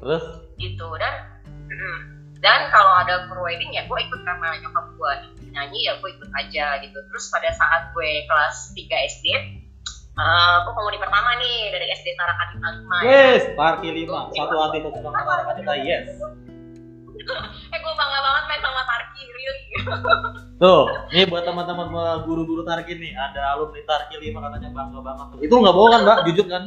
Terus 0.00 0.24
gitu 0.56 0.88
dan 0.96 1.14
dan 2.40 2.60
kalau 2.72 2.92
ada 3.04 3.28
crew 3.28 3.44
wedding 3.44 3.76
ya 3.76 3.84
gue 3.84 3.98
ikut 4.00 4.20
karena 4.24 4.56
nyokap 4.64 4.86
gue 4.96 5.12
nyanyi 5.52 5.88
ya 5.88 6.00
gue 6.00 6.08
ikut 6.08 6.30
aja 6.32 6.80
gitu 6.80 6.96
terus 6.96 7.28
pada 7.28 7.52
saat 7.52 7.92
gue 7.92 8.24
kelas 8.24 8.72
3 8.72 8.86
SD 8.86 9.26
uh, 10.16 10.56
gue 10.64 10.72
pemudi 10.72 10.96
pertama 11.00 11.36
nih 11.36 11.72
dari 11.72 11.86
SD 11.92 12.16
Tarakan 12.16 12.48
5 12.56 13.04
ya 13.04 13.36
yes, 13.36 13.42
Tarki 13.52 13.88
5. 14.08 14.36
Satu 14.36 14.54
hati 14.56 14.78
satu 14.80 15.08
arah 15.12 15.44
kita 15.56 15.74
yes. 15.84 16.06
eh 17.74 17.78
gue 17.78 17.94
bangga 17.98 18.18
banget 18.22 18.42
main 18.48 18.60
sama 18.62 18.82
Tarki 18.86 19.22
really 19.26 19.64
Tuh, 20.62 20.88
ini 21.12 21.28
buat 21.28 21.44
teman-teman 21.44 21.92
guru-guru 22.24 22.64
Tarki 22.64 22.96
nih, 22.96 23.12
ada 23.12 23.54
alumni 23.54 23.82
Tarki 23.84 24.16
5 24.16 24.32
katanya 24.32 24.68
bangga 24.72 25.00
banget 25.04 25.26
tuh. 25.36 25.38
Itu 25.44 25.54
nggak 25.60 25.74
bohong 25.76 25.92
kan, 25.92 26.00
Mbak? 26.06 26.18
Jujur 26.32 26.48
kan? 26.48 26.64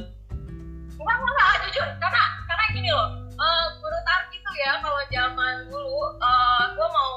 enggak 1.10 1.17
enggak 1.34 1.52
jujur 1.65 1.88
karena 1.98 2.24
karena 2.45 2.65
gini 2.76 2.89
loh 2.93 3.10
uh, 3.39 3.65
guru 3.82 4.00
Tarki 4.06 4.38
tuh 4.43 4.56
ya 4.60 4.72
kalau 4.84 5.02
zaman 5.10 5.56
dulu 5.72 6.00
uh, 6.22 6.63
gue 6.76 6.88
mau 6.89 7.13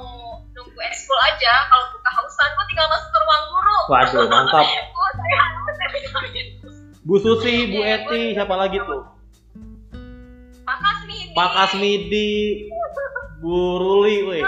nunggu 0.54 0.80
ekskul 0.88 1.18
aja 1.20 1.52
kalau 1.68 1.84
buka 1.92 2.10
hausan 2.14 2.48
gue 2.56 2.66
tinggal 2.72 2.88
masuk 2.88 3.10
ke 3.10 3.18
ruang 3.20 3.44
guru 3.50 3.78
Waduh, 3.90 4.26
mantap. 4.30 4.66
gue 4.96 5.10
saya 5.18 5.40
Bu 7.02 7.18
Susi, 7.18 7.66
Bu 7.66 7.82
Eti, 7.82 8.30
siapa 8.38 8.54
lagi 8.54 8.78
tuh? 8.78 9.02
Pak 10.62 10.78
Kasmi 10.78 11.34
Pak 11.34 11.50
Kasmidi, 11.50 12.70
Bu 13.42 13.82
Ruli, 13.82 14.16
weh. 14.22 14.42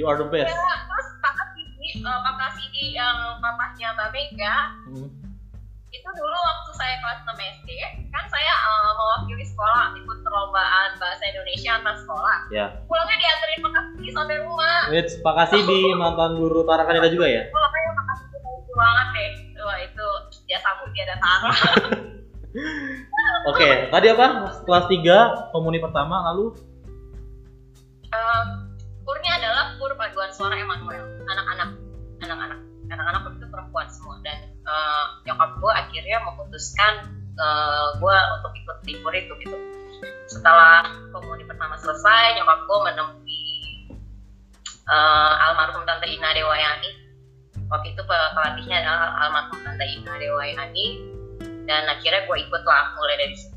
You 0.00 0.08
are 0.08 0.16
the 0.16 0.24
Ya, 0.32 0.48
best. 0.48 0.56
terus 0.56 1.08
Pak 1.20 1.32
Kasidi, 1.36 2.00
uh, 2.00 2.18
Pak 2.24 2.34
Kasidi 2.40 2.84
yang 2.96 3.36
papahnya 3.38 3.92
Mbak 3.92 4.08
Mega, 4.16 4.56
Hmm. 4.88 5.08
itu 5.92 6.08
dulu 6.08 6.32
waktu 6.34 6.70
saya 6.74 6.94
kelas 7.04 7.20
6 7.28 7.36
SD, 7.38 7.68
kan 8.10 8.24
saya 8.26 8.52
uh, 8.64 8.90
mewakili 8.96 9.44
sekolah 9.44 9.92
ikut 9.94 10.18
perlombaan 10.24 10.96
bahasa 10.96 11.22
Indonesia 11.28 11.70
antar 11.76 11.94
sekolah. 12.00 12.38
Ya. 12.48 12.66
Pulangnya 12.88 13.16
dianterin 13.20 13.60
Pak 13.60 13.72
Kasidi 13.76 14.08
sampai 14.10 14.36
rumah. 14.40 14.78
It's 14.88 15.14
Pak 15.20 15.34
Kasidi, 15.44 15.80
mantan 15.94 16.40
guru 16.40 16.64
Tarakanida 16.64 17.12
juga 17.12 17.28
ya? 17.28 17.44
Oh, 17.52 17.60
makanya 17.60 17.90
Pak 17.92 18.04
Kasidi 18.08 18.36
mau 18.40 18.56
banget 18.72 19.06
deh. 19.12 19.30
Wah, 19.60 19.78
itu 19.84 20.06
jasamu 20.48 20.88
tiada 20.96 21.16
tara. 21.20 21.52
tadi 23.94 24.06
apa 24.10 24.26
kelas 24.66 24.86
3 24.90 25.52
komuni 25.54 25.78
pertama 25.78 26.22
lalu 26.32 26.54
Eh, 28.14 28.44
kurnya 29.04 29.32
adalah 29.42 29.74
kur 29.76 29.92
paduan 29.98 30.30
suara 30.30 30.54
Emmanuel 30.54 31.02
anak-anak 31.26 31.70
anak-anak. 32.22 32.60
Anak-anak 32.94 33.22
itu 33.40 33.46
perempuan 33.50 33.86
semua. 33.90 34.22
Dan 34.22 34.38
eh, 34.62 35.04
nyokap 35.26 35.50
gue 35.58 35.72
akhirnya 35.74 36.18
memutuskan 36.22 36.94
eh, 37.34 37.86
gue 37.98 38.16
untuk 38.38 38.52
ikut 38.54 38.76
di 38.86 38.92
kur 39.02 39.14
itu 39.14 39.32
gitu. 39.42 39.58
Setelah 40.30 40.84
komuni 41.10 41.44
pertama 41.48 41.74
selesai 41.80 42.38
nyokap 42.38 42.58
gue 42.64 42.78
menemui 42.92 43.42
eh, 44.86 45.32
almarhum 45.50 45.82
tante 45.82 46.06
Ina 46.06 46.30
Dewayani. 46.30 47.02
Waktu 47.64 47.96
itu 47.96 48.02
pe- 48.04 48.32
pelatihnya 48.36 48.84
adalah 48.84 49.26
almarhum 49.26 49.58
tante 49.64 49.84
Ina 49.90 50.14
Dewayani. 50.22 50.86
Dan 51.64 51.88
akhirnya 51.88 52.28
gue 52.28 52.36
ikut 52.44 52.62
lah 52.62 52.92
mulai 52.94 53.16
dari 53.16 53.34
situ. 53.34 53.56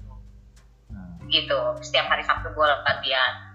Gitu. 1.27 1.59
Setiap 1.83 2.07
hari 2.07 2.23
Sabtu 2.23 2.55
gue 2.55 2.67
latihan 2.87 3.46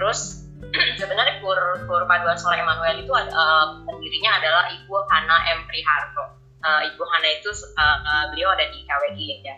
terus 0.00 0.48
sebenarnya 1.00 1.44
kur 1.44 1.60
kur 1.84 2.08
paduan 2.08 2.40
suara 2.40 2.56
Emmanuel 2.56 3.04
itu 3.04 3.12
eh, 3.12 3.66
pendirinya 3.84 4.40
adalah 4.40 4.64
Ibu 4.72 4.94
Hana 5.12 5.36
M. 5.52 5.60
Priharto. 5.68 6.40
Eh, 6.64 6.80
Ibu 6.88 7.04
Hana 7.04 7.28
itu 7.36 7.52
eh, 7.52 7.98
eh, 8.00 8.24
beliau 8.32 8.48
ada 8.56 8.64
di 8.72 8.80
KWI 8.88 9.24
ya. 9.44 9.56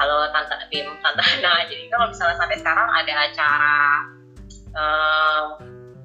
Kalau 0.00 0.24
tante 0.32 0.56
Bim 0.72 0.88
tante 1.04 1.20
Hana. 1.20 1.52
Jadi 1.70 1.84
kalau 1.92 2.08
misalnya 2.08 2.40
sampai 2.40 2.56
sekarang 2.56 2.88
ada 2.88 3.12
acara 3.12 3.76
eh, 4.72 5.44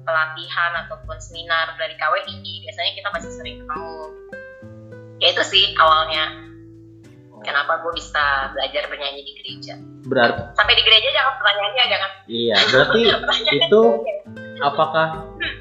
pelatihan 0.04 0.72
ataupun 0.84 1.16
seminar 1.16 1.72
dari 1.80 1.96
KWI 1.96 2.68
biasanya 2.68 2.92
kita 2.92 3.08
masih 3.16 3.30
sering 3.32 3.56
ketemu. 3.64 3.96
Ya 5.24 5.32
itu 5.32 5.42
sih 5.48 5.72
awalnya 5.80 6.52
kenapa 7.44 7.84
gue 7.84 7.92
bisa 7.94 8.50
belajar 8.56 8.88
bernyanyi 8.88 9.22
di 9.22 9.32
gereja? 9.38 9.74
Berarti 10.08 10.42
sampai 10.56 10.74
di 10.74 10.82
gereja 10.82 11.08
jangan 11.12 11.34
pertanyaannya 11.38 11.84
jangan 11.86 12.10
iya 12.26 12.56
berarti 12.72 13.00
itu 13.54 13.82
apakah 14.64 15.06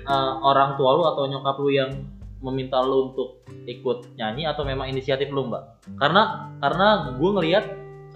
uh, 0.08 0.34
orang 0.42 0.80
tua 0.80 0.90
lu 0.96 1.04
atau 1.12 1.24
nyokap 1.28 1.56
lu 1.60 1.70
yang 1.70 1.92
meminta 2.44 2.80
lu 2.84 3.12
untuk 3.12 3.44
ikut 3.68 4.20
nyanyi 4.20 4.48
atau 4.48 4.64
memang 4.64 4.88
inisiatif 4.92 5.28
lu 5.30 5.48
mbak? 5.48 5.84
Karena 6.00 6.52
karena 6.64 6.88
gue 7.16 7.30
ngelihat 7.36 7.66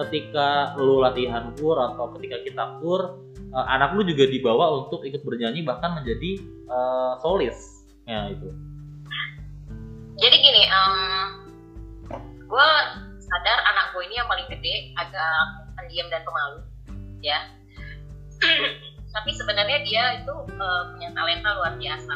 ketika 0.08 0.78
lu 0.80 1.04
latihan 1.04 1.52
kur 1.58 1.76
atau 1.76 2.12
ketika 2.16 2.38
kita 2.44 2.64
kur 2.80 3.20
uh, 3.52 3.66
anak 3.68 3.96
lu 3.96 4.08
juga 4.08 4.28
dibawa 4.28 4.84
untuk 4.84 5.04
ikut 5.04 5.24
bernyanyi 5.24 5.64
bahkan 5.68 5.96
menjadi 6.00 6.40
uh, 6.72 7.20
solis. 7.20 7.86
Ya 8.08 8.32
itu. 8.32 8.48
Jadi 10.18 10.36
gini 10.42 10.64
gue 12.48 12.70
sadar 13.28 13.60
anak 13.60 13.86
gue 13.92 14.04
ini 14.08 14.16
yang 14.16 14.28
paling 14.32 14.48
gede 14.48 14.96
agak 14.96 15.36
pendiam 15.76 16.08
dan 16.08 16.24
pemalu 16.24 16.60
ya. 17.20 17.40
Tapi 19.16 19.30
sebenarnya 19.34 19.82
dia 19.84 20.04
itu 20.24 20.34
eh, 20.52 20.82
punya 20.94 21.10
talenta 21.12 21.50
luar 21.58 21.74
biasa. 21.76 22.16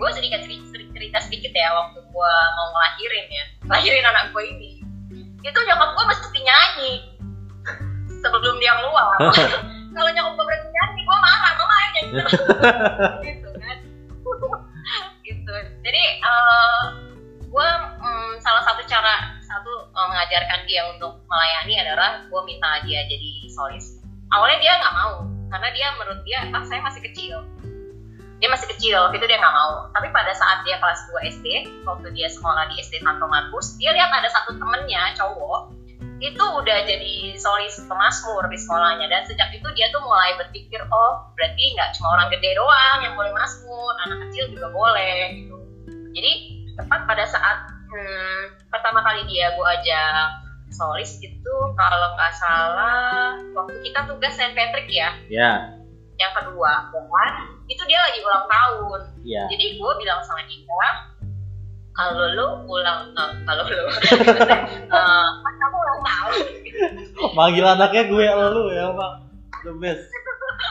Gue 0.00 0.10
sedikit 0.16 0.40
cerita, 0.40 0.64
cerita 0.96 1.18
sedikit 1.20 1.52
ya 1.52 1.68
waktu 1.76 2.00
gue 2.00 2.32
mau 2.56 2.66
ngelahirin 2.72 3.26
ya. 3.28 3.44
Lahirin 3.68 4.06
anak 4.06 4.32
gue 4.32 4.42
ini. 4.48 4.70
Itu 5.44 5.58
nyokap 5.58 5.90
gue 5.96 6.04
mesti 6.08 6.38
nyanyi. 6.40 6.92
Sebelum 8.20 8.56
dia 8.60 8.72
keluar. 8.80 9.16
Kalau 9.96 10.10
nyokap 10.14 10.32
gue 10.38 10.44
berhenti 10.44 10.68
nyanyi 10.72 11.00
gue 11.04 11.16
marah 11.20 11.52
mama 11.56 11.74
aja 11.74 11.88
nyanyi 11.92 12.10
terus." 12.16 12.32
minta 22.70 22.86
dia 22.86 23.02
jadi 23.10 23.30
solis 23.50 23.98
awalnya 24.30 24.62
dia 24.62 24.72
nggak 24.78 24.94
mau 24.94 25.14
karena 25.50 25.68
dia 25.74 25.86
menurut 25.98 26.20
dia 26.22 26.38
ah 26.54 26.62
saya 26.62 26.78
masih 26.86 27.02
kecil. 27.10 27.42
Dia 28.38 28.48
masih 28.48 28.70
kecil 28.70 29.10
itu 29.10 29.24
dia 29.26 29.36
nggak 29.42 29.52
mau. 29.52 29.90
Tapi 29.90 30.08
pada 30.14 30.30
saat 30.30 30.62
dia 30.62 30.78
kelas 30.78 31.10
2 31.10 31.34
SD 31.34 31.46
waktu 31.82 32.14
dia 32.14 32.30
sekolah 32.30 32.70
di 32.70 32.78
SD 32.78 33.02
Santo 33.02 33.26
Markus 33.26 33.74
dia 33.82 33.90
lihat 33.90 34.14
ada 34.14 34.30
satu 34.30 34.54
temennya 34.54 35.18
cowok 35.18 35.74
itu 36.22 36.38
udah 36.38 36.78
jadi 36.86 37.34
solis 37.34 37.82
pemasmur 37.90 38.46
di 38.46 38.56
sekolahnya. 38.56 39.10
Dan 39.10 39.26
sejak 39.26 39.50
itu 39.50 39.66
dia 39.74 39.90
tuh 39.90 40.00
mulai 40.06 40.38
berpikir 40.38 40.78
oh 40.86 41.34
berarti 41.34 41.74
nggak 41.74 41.98
cuma 41.98 42.14
orang 42.14 42.30
gede 42.30 42.54
doang 42.54 42.98
yang 43.02 43.18
boleh 43.18 43.34
masmur 43.34 43.92
anak 44.06 44.30
kecil 44.30 44.46
juga 44.54 44.70
boleh 44.70 45.42
gitu. 45.42 45.56
Jadi 46.14 46.32
tepat 46.78 47.10
pada 47.10 47.26
saat 47.26 47.66
hmm, 47.66 48.42
pertama 48.70 49.02
kali 49.02 49.26
dia 49.26 49.50
gue 49.58 49.66
ajak 49.66 50.49
solis 50.70 51.18
itu 51.18 51.54
kalau 51.74 52.08
nggak 52.14 52.32
salah 52.38 53.34
waktu 53.52 53.74
kita 53.84 54.00
tugas 54.06 54.32
Saint 54.38 54.54
Patrick 54.54 54.86
ya. 54.88 55.12
Ya. 55.26 55.76
Yang 56.16 56.32
kedua 56.42 56.90
dan 56.94 57.30
itu 57.66 57.82
dia 57.86 57.98
lagi 58.00 58.18
ulang 58.22 58.46
tahun. 58.46 59.00
Ya. 59.26 59.44
Jadi 59.50 59.78
gue 59.78 59.92
bilang 59.98 60.20
sama 60.22 60.42
dia 60.46 61.10
kalau 62.00 62.32
lu 62.32 62.46
ulang 62.70 63.12
eh, 63.12 63.30
kalau 63.44 63.64
lu. 63.66 63.84
Eh, 64.90 65.28
kan 65.44 65.54
kamu 65.54 65.76
ulang 65.76 66.00
tahun. 66.02 66.34
Manggil 67.38 67.66
anaknya 67.66 68.02
gue 68.10 68.24
lu 68.54 68.62
ya 68.74 68.90
pak. 68.94 69.12
The 69.62 69.72
best. 69.76 70.02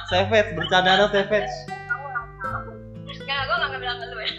Savage 0.10 0.50
bercanda 0.58 1.08
savage. 1.12 1.54
Kamu 1.70 2.04
ulang 2.08 2.30
tahun. 2.42 2.76
Nggak 3.06 3.42
gue 3.46 3.56
nggak 3.62 3.80
bilang 3.80 3.98
ke 4.00 4.06
lu 4.10 4.18
ya 4.20 4.32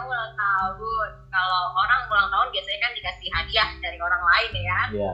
kamu 0.00 0.16
ulang 0.16 0.32
tahun. 0.32 1.08
Kalau 1.28 1.60
orang 1.76 2.00
ulang 2.08 2.28
tahun 2.32 2.48
biasanya 2.48 2.78
kan 2.80 2.92
dikasih 2.96 3.28
hadiah 3.36 3.68
dari 3.84 3.98
orang 4.00 4.22
lain 4.24 4.50
ya. 4.56 4.80
Kan 4.80 4.90
ya 4.96 5.12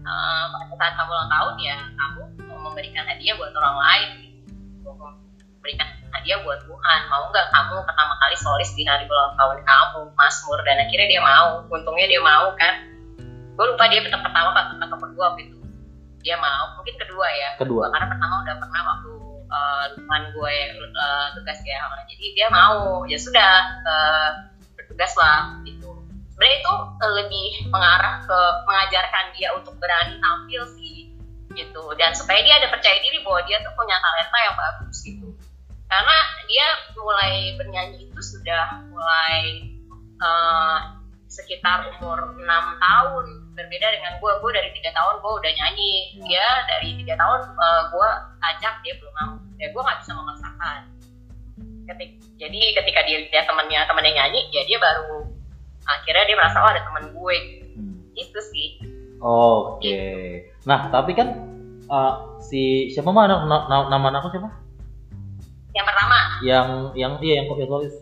Eh, 0.00 0.44
pada 0.48 0.74
saat 0.80 0.94
kamu 0.96 1.12
ulang 1.12 1.28
tahun 1.28 1.54
ya 1.60 1.76
kamu 1.92 2.20
mau 2.48 2.58
memberikan 2.72 3.04
hadiah 3.04 3.34
buat 3.36 3.52
orang 3.52 3.76
lain. 3.76 4.08
Memberikan 4.80 5.88
hadiah 6.16 6.40
buat 6.40 6.56
Tuhan. 6.64 7.00
Mau 7.12 7.28
nggak 7.28 7.46
kamu 7.52 7.76
pertama 7.84 8.14
kali 8.16 8.36
solis 8.40 8.70
di 8.72 8.88
hari 8.88 9.04
ulang 9.04 9.36
tahun 9.36 9.60
kamu 9.60 10.00
masmur 10.16 10.58
dan 10.64 10.80
akhirnya 10.80 11.08
dia 11.10 11.20
mau. 11.20 11.68
Untungnya 11.68 12.06
dia 12.08 12.20
mau 12.22 12.48
kan? 12.56 12.74
Gue 13.60 13.66
lupa 13.68 13.92
dia 13.92 14.00
tetap 14.00 14.24
pertama 14.24 14.56
apa 14.56 14.72
atau 14.72 14.98
kedua 14.98 15.36
waktu 15.36 15.52
itu. 15.52 15.58
Dia 16.24 16.40
mau. 16.40 16.80
Mungkin 16.80 16.96
kedua 16.96 17.26
ya. 17.28 17.50
Kedua. 17.60 17.92
Karena 17.92 18.08
pertama 18.08 18.34
udah 18.40 18.56
pernah 18.56 18.82
waktu 18.96 19.19
uh, 19.50 19.84
teman 19.98 20.30
gue 20.32 20.56
uh, 20.94 21.26
tugas 21.34 21.58
ya 21.66 21.82
jadi 22.06 22.26
dia 22.36 22.48
mau. 22.52 23.02
Ya 23.08 23.18
sudah 23.18 23.52
uh, 23.84 24.30
bertugas 24.76 25.12
lah 25.16 25.56
gitu. 25.64 26.04
Sebenarnya 26.36 26.56
itu 26.60 26.74
lebih 27.20 27.48
mengarah 27.68 28.24
ke 28.24 28.38
mengajarkan 28.64 29.24
dia 29.36 29.52
untuk 29.56 29.76
berani 29.80 30.20
tampil 30.20 30.62
sih 30.76 31.16
gitu. 31.56 31.84
Dan 31.96 32.12
supaya 32.12 32.40
dia 32.44 32.60
ada 32.62 32.68
percaya 32.68 33.00
diri 33.00 33.24
bahwa 33.24 33.40
dia 33.48 33.60
tuh 33.64 33.72
punya 33.72 33.96
talenta 33.98 34.38
yang 34.44 34.56
bagus 34.56 34.98
gitu. 35.00 35.28
Karena 35.90 36.16
dia 36.46 36.66
mulai 36.94 37.58
bernyanyi 37.58 38.12
itu 38.12 38.20
sudah 38.22 38.84
mulai 38.92 39.74
uh, 40.22 40.78
sekitar 41.26 41.88
umur 41.98 42.36
6 42.36 42.44
tahun 42.78 43.26
berbeda 43.60 43.86
dengan 43.92 44.12
gue 44.16 44.32
gue 44.40 44.50
dari 44.56 44.70
tiga 44.72 44.90
tahun 44.96 45.14
gue 45.20 45.32
udah 45.36 45.52
nyanyi. 45.52 45.94
Dia 46.24 46.46
dari 46.64 46.88
tiga 47.04 47.14
tahun 47.20 47.40
uh, 47.52 47.82
gue 47.92 48.08
ajak 48.56 48.74
dia 48.80 48.94
belum 48.96 49.14
mau. 49.20 49.34
Ya 49.60 49.66
gue 49.68 49.82
nggak 49.84 49.98
bisa 50.00 50.12
memaksakan. 50.16 50.80
Ketik, 51.90 52.10
jadi 52.40 52.60
ketika 52.80 53.00
dia 53.04 53.18
lihat 53.28 53.44
temannya 53.50 53.80
temannya 53.84 54.12
nyanyi 54.14 54.40
ya 54.54 54.62
dia 54.64 54.78
baru 54.78 55.26
akhirnya 55.84 56.24
dia 56.24 56.36
merasa 56.38 56.56
oh 56.62 56.70
ada 56.70 56.82
teman 56.86 57.04
gue. 57.12 57.36
Hmm. 57.76 57.96
itu 58.16 58.40
sih. 58.52 58.68
Oke. 59.20 60.00
Nah, 60.64 60.88
tapi 60.92 61.12
kan 61.12 61.28
uh, 61.88 62.40
si 62.40 62.88
siapa 62.92 63.08
mah 63.12 63.28
anak 63.28 63.40
na- 63.48 63.66
na- 63.68 63.88
nama 63.88 64.06
anakku 64.12 64.32
siapa? 64.32 64.50
yang 65.70 65.86
pertama. 65.86 66.18
Yang 66.42 66.68
yang 66.98 67.12
iya 67.22 67.34
yang 67.40 67.46
yang 67.46 67.70
tulis 67.70 67.94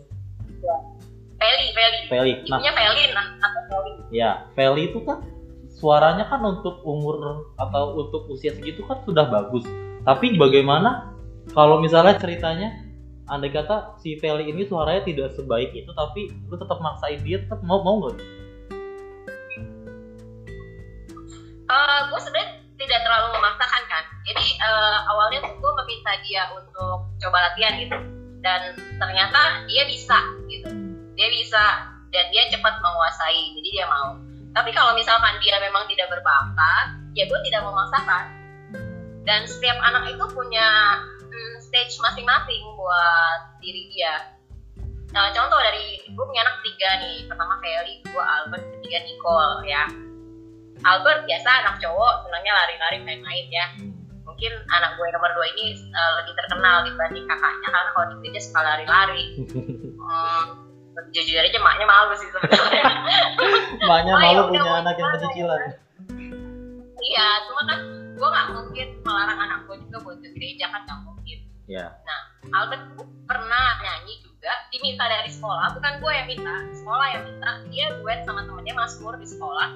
Feli 1.39 1.67
Feli. 1.71 1.99
Feli. 2.11 2.33
Nah, 2.51 2.59
ibunya 2.59 2.71
Feli 2.75 3.03
nah, 3.15 3.25
Feli. 3.71 3.91
Ya 4.11 4.29
Feli 4.53 4.83
itu 4.91 4.99
kan 5.07 5.23
suaranya 5.79 6.27
kan 6.27 6.43
untuk 6.43 6.83
umur 6.83 7.47
atau 7.55 7.95
untuk 7.95 8.27
usia 8.27 8.51
segitu 8.51 8.83
kan 8.85 8.99
sudah 9.07 9.31
bagus. 9.31 9.63
Tapi 10.03 10.35
bagaimana 10.35 11.15
kalau 11.55 11.79
misalnya 11.79 12.19
ceritanya 12.19 12.75
andai 13.31 13.49
kata 13.49 13.97
si 14.03 14.19
Feli 14.19 14.51
ini 14.51 14.67
suaranya 14.67 15.07
tidak 15.07 15.33
sebaik 15.33 15.71
itu 15.71 15.89
tapi 15.95 16.29
lu 16.51 16.59
tetap 16.59 16.77
maksain 16.83 17.23
dia 17.23 17.39
tetap 17.41 17.63
mau 17.63 17.79
mau 17.81 18.03
nggak? 18.03 18.19
uh, 21.69 21.99
gue 22.09 22.19
sebenarnya 22.19 22.49
tidak 22.81 22.99
terlalu 23.05 23.27
memaksakan 23.37 23.83
kan. 23.87 24.03
Jadi 24.25 24.45
uh, 24.59 24.97
awalnya 25.13 25.39
tuh 25.45 25.53
gue 25.55 25.71
meminta 25.85 26.11
dia 26.25 26.43
untuk 26.57 27.05
coba 27.21 27.37
latihan 27.49 27.77
gitu. 27.77 27.97
Dan 28.39 28.73
ternyata 28.97 29.67
dia 29.69 29.83
bisa 29.85 30.17
gitu. 30.49 30.69
Dia 31.13 31.27
bisa 31.29 31.63
dan 32.09 32.25
dia 32.33 32.49
cepat 32.49 32.81
menguasai 32.81 33.53
jadi 33.53 33.69
dia 33.69 33.85
mau 33.85 34.17
tapi 34.53 34.69
kalau 34.73 34.97
misalkan 34.97 35.37
dia 35.41 35.57
memang 35.61 35.85
tidak 35.89 36.09
berbakat 36.09 36.85
ya 37.13 37.25
gue 37.25 37.39
tidak 37.45 37.61
memaksakan 37.65 38.39
dan 39.29 39.45
setiap 39.45 39.77
anak 39.85 40.09
itu 40.09 40.25
punya 40.33 40.97
mm, 41.29 41.55
stage 41.61 42.01
masing-masing 42.01 42.63
buat 42.73 43.61
diri 43.61 43.85
dia. 43.93 44.33
Nah 45.13 45.29
contoh 45.33 45.59
dari 45.61 46.01
gue 46.01 46.25
punya 46.25 46.41
anak 46.45 46.65
tiga 46.65 46.89
nih. 46.97 47.29
Pertama 47.29 47.61
Feli 47.61 48.01
kedua 48.01 48.25
Albert 48.25 48.65
ketiga 48.79 48.97
Nicole 49.05 49.55
ya. 49.69 49.83
Albert 50.81 51.27
biasa 51.27 51.49
anak 51.65 51.75
cowok 51.77 52.25
senangnya 52.25 52.53
lari-lari 52.57 52.97
main-main 53.05 53.47
ya. 53.53 53.67
Hmm. 53.77 53.93
mungkin 54.29 54.55
anak 54.71 54.95
gue 54.95 55.07
nomor 55.09 55.35
dua 55.35 55.47
ini 55.57 55.75
uh, 55.89 56.21
lebih 56.21 56.37
terkenal 56.37 56.85
dibanding 56.85 57.25
kakaknya 57.27 57.67
karena 57.75 57.89
kalau 57.91 58.07
di 58.07 58.15
gereja 58.23 58.41
suka 58.45 58.61
lari-lari. 58.65 59.23
Hmm, 60.09 60.45
jujur 61.09 61.39
aja 61.39 61.59
maknya 61.59 61.85
malu 61.87 62.13
sih 62.15 62.27
sebenarnya. 62.29 62.83
Maknya 63.89 64.13
Oh, 64.13 64.19
malu 64.19 64.41
punya 64.51 64.61
anak 64.67 64.95
yang 64.95 65.09
gimana 65.09 65.15
kecicilan. 65.15 65.61
iya 66.99 67.27
cuma 67.47 67.61
kan 67.65 67.79
gue 68.13 68.27
nggak 68.27 68.47
mungkin 68.51 68.87
melarang 69.01 69.39
anak 69.39 69.59
gue 69.65 69.75
juga 69.87 69.97
buat 70.03 70.17
ke 70.19 70.29
gereja 70.35 70.65
kan 70.69 70.83
nggak 70.83 70.99
mungkin. 71.07 71.39
Ya. 71.65 71.87
Albert 72.51 72.83
tuh 72.93 73.07
pernah 73.23 73.79
nyanyi 73.79 74.19
juga 74.21 74.51
diminta 74.69 75.05
dari 75.07 75.31
sekolah 75.31 75.71
bukan 75.73 75.93
gue 76.03 76.11
yang 76.11 76.27
minta 76.27 76.53
sekolah 76.75 77.07
yang 77.15 77.23
minta. 77.25 77.51
Dia 77.71 77.85
duet 77.97 78.19
sama 78.27 78.43
temennya 78.43 78.75
Mazmur 78.75 79.15
di 79.15 79.27
sekolah 79.27 79.69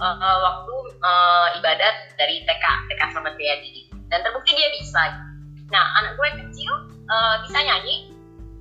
eh, 0.00 0.16
eh, 0.18 0.38
waktu 0.42 0.74
eh, 0.98 1.46
ibadat 1.62 1.96
dari 2.18 2.42
TK 2.44 2.64
TK 2.90 3.00
Selamat 3.14 3.34
Riyadi 3.38 3.86
dan 4.10 4.26
terbukti 4.26 4.50
dia 4.58 4.68
bisa. 4.74 5.02
Nah 5.70 5.86
anak 6.02 6.18
gue 6.18 6.28
kecil 6.42 6.72
eh, 7.06 7.34
bisa 7.46 7.58
nyanyi 7.62 8.09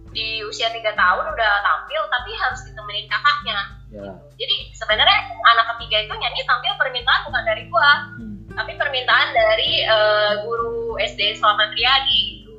di 0.09 0.41
usia 0.41 0.69
tiga 0.69 0.93
tahun 0.93 1.25
udah 1.29 1.51
tampil 1.61 2.01
tapi 2.09 2.31
harus 2.35 2.61
ditemenin 2.65 3.05
kakaknya 3.05 3.59
Ya. 3.89 4.05
jadi 4.37 4.69
sebenarnya 4.77 5.17
anak 5.49 5.73
ketiga 5.73 6.05
itu 6.05 6.13
nyanyi 6.13 6.45
tampil 6.45 6.77
permintaan 6.77 7.25
bukan 7.25 7.41
dari 7.41 7.65
gue 7.65 7.89
Hmm. 8.21 8.37
tapi 8.53 8.77
permintaan 8.77 9.33
dari 9.33 9.81
eh, 9.81 10.33
guru 10.45 10.93
SD 11.01 11.41
Selamat 11.41 11.73
Riyadi 11.73 12.21
gitu. 12.45 12.53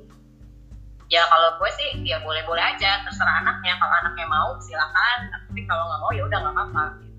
Ya 1.07 1.23
kalau 1.31 1.55
gue 1.55 1.71
sih 1.71 2.03
ya 2.03 2.19
boleh-boleh 2.27 2.59
aja 2.75 3.07
terserah 3.07 3.47
anaknya 3.47 3.79
kalau 3.79 3.95
anaknya 4.03 4.27
mau 4.27 4.59
silakan 4.59 5.19
tapi 5.31 5.63
kalau 5.71 5.87
nggak 5.87 6.01
mau 6.03 6.11
ya 6.11 6.23
udah 6.27 6.39
nggak 6.43 6.55
apa-apa. 6.55 6.85
gitu. 6.99 7.15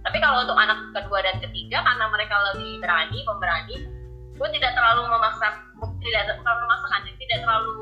Tapi 0.00 0.16
kalau 0.16 0.36
untuk 0.48 0.56
anak 0.56 0.78
kedua 0.96 1.18
dan 1.20 1.36
ketiga 1.44 1.78
karena 1.84 2.04
mereka 2.08 2.34
lebih 2.52 2.80
berani 2.80 3.18
pemberani, 3.20 3.76
gue 4.32 4.48
tidak 4.56 4.72
terlalu 4.72 5.12
memaksa 5.12 5.60
tidak 6.00 6.22
terlalu 6.40 6.60
memaksakan 6.64 7.00
tidak 7.20 7.38
terlalu 7.44 7.72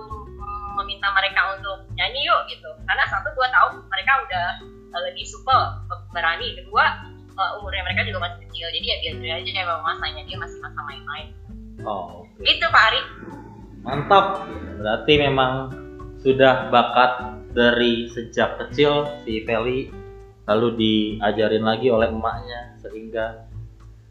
meminta 0.81 1.09
mereka 1.13 1.55
untuk 1.57 1.87
nyanyi 1.95 2.25
yuk 2.27 2.41
gitu 2.49 2.71
karena 2.89 3.05
satu 3.09 3.29
gue 3.37 3.49
tahu 3.53 3.69
mereka 3.89 4.13
udah 4.25 4.47
eh, 4.67 5.03
lebih 5.11 5.25
supel 5.29 5.61
berani 6.11 6.57
kedua 6.57 7.05
eh, 7.37 7.51
umurnya 7.61 7.85
mereka 7.87 8.09
juga 8.09 8.29
masih 8.29 8.39
kecil 8.49 8.67
jadi 8.81 8.87
ya 8.87 8.97
biarin 9.21 9.45
aja 9.45 9.61
emang 9.65 9.81
masanya 9.85 10.23
dia 10.25 10.37
masih 10.41 10.59
masa 10.65 10.81
main-main 10.87 11.29
Oh, 11.81 12.29
oke. 12.29 12.45
gitu 12.45 12.69
Pak 12.69 12.85
Ari 12.93 13.01
Mantap. 13.81 14.45
Berarti 14.77 15.13
memang 15.17 15.73
sudah 16.21 16.69
bakat 16.69 17.13
dari 17.57 18.13
sejak 18.13 18.61
kecil 18.61 19.09
si 19.25 19.41
Feli 19.49 19.89
lalu 20.45 20.69
diajarin 20.77 21.65
lagi 21.65 21.89
oleh 21.89 22.13
emaknya 22.13 22.77
sehingga 22.85 23.49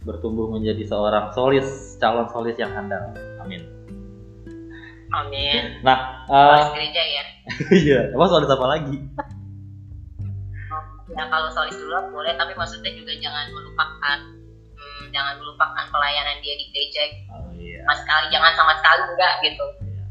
bertumbuh 0.02 0.50
menjadi 0.50 0.88
seorang 0.88 1.36
solis, 1.36 2.00
calon 2.02 2.26
solis 2.32 2.56
yang 2.58 2.72
handal. 2.74 3.14
Amin. 3.44 3.62
Amin 5.12 5.82
Nah, 5.82 5.98
eh, 6.26 6.64
gereja 6.72 7.04
ya 7.04 7.24
iya, 7.82 8.00
emang 8.10 8.28
solis 8.28 8.46
apa 8.48 8.66
lagi? 8.68 8.98
ya 11.10 11.26
kalau 11.26 11.50
solis 11.50 11.74
dulu 11.74 12.14
boleh 12.14 12.38
tapi 12.38 12.54
maksudnya 12.54 12.94
juga 12.94 13.10
jangan 13.18 13.50
melupakan 13.50 14.18
hmm, 14.72 15.04
jangan 15.10 15.34
melupakan 15.36 15.86
pelayanan 15.90 16.38
dia 16.40 16.54
di 16.54 16.66
gereja 16.70 17.02
Oh 17.28 17.50
iya. 17.52 17.82
sama 17.82 17.96
sekali 17.98 18.26
jangan 18.30 18.54
sama 18.54 18.74
sekali 18.78 19.02
enggak 19.08 19.34
gitu 19.44 19.66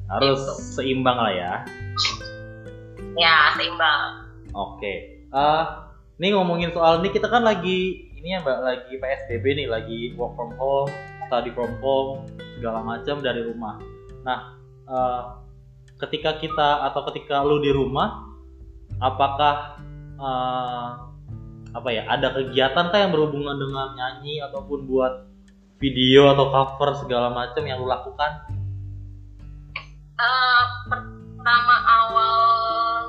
Harus 0.08 0.40
Gitu. 0.40 0.52
seimbang 0.74 1.14
lah 1.14 1.30
ya. 1.30 1.52
ya 3.14 3.52
seimbang 3.54 4.26
Oke. 4.50 4.94
Eh, 5.22 5.64
nih 6.18 6.32
ngomongin 6.32 6.72
soal 6.72 6.98
ini 6.98 7.12
kita 7.12 7.28
kan 7.28 7.44
lagi 7.44 8.08
ini 8.11 8.34
ya 8.34 8.40
Mbak 8.40 8.58
lagi 8.58 8.92
PSBB 8.96 9.44
nih, 9.54 9.66
lagi 9.68 9.98
work 10.16 10.34
from 10.34 10.50
home, 10.56 10.90
study 11.28 11.52
from 11.52 11.70
home, 11.78 12.26
segala 12.56 12.82
macam 12.82 13.20
dari 13.20 13.44
rumah. 13.44 13.78
Nah, 14.24 14.58
eh, 14.88 15.22
ketika 16.01 16.40
kita 16.40 16.88
atau 16.88 17.05
ketika 17.12 17.44
lu 17.44 17.61
di 17.61 17.70
rumah, 17.70 18.24
apakah 18.98 19.79
eh, 20.16 20.88
apa 21.77 21.88
ya 21.92 22.09
ada 22.09 22.33
kegiatan 22.33 22.88
kah 22.88 22.98
yang 22.98 23.12
berhubungan 23.12 23.61
dengan 23.61 23.92
nyanyi 23.94 24.40
ataupun 24.40 24.88
buat 24.88 25.29
video 25.79 26.33
atau 26.35 26.51
cover 26.51 26.96
segala 26.98 27.31
macam 27.31 27.62
yang 27.62 27.79
lu 27.79 27.87
lakukan? 27.87 28.48
Eh, 30.18 30.64
pertama 30.90 31.77
awal 31.87 32.35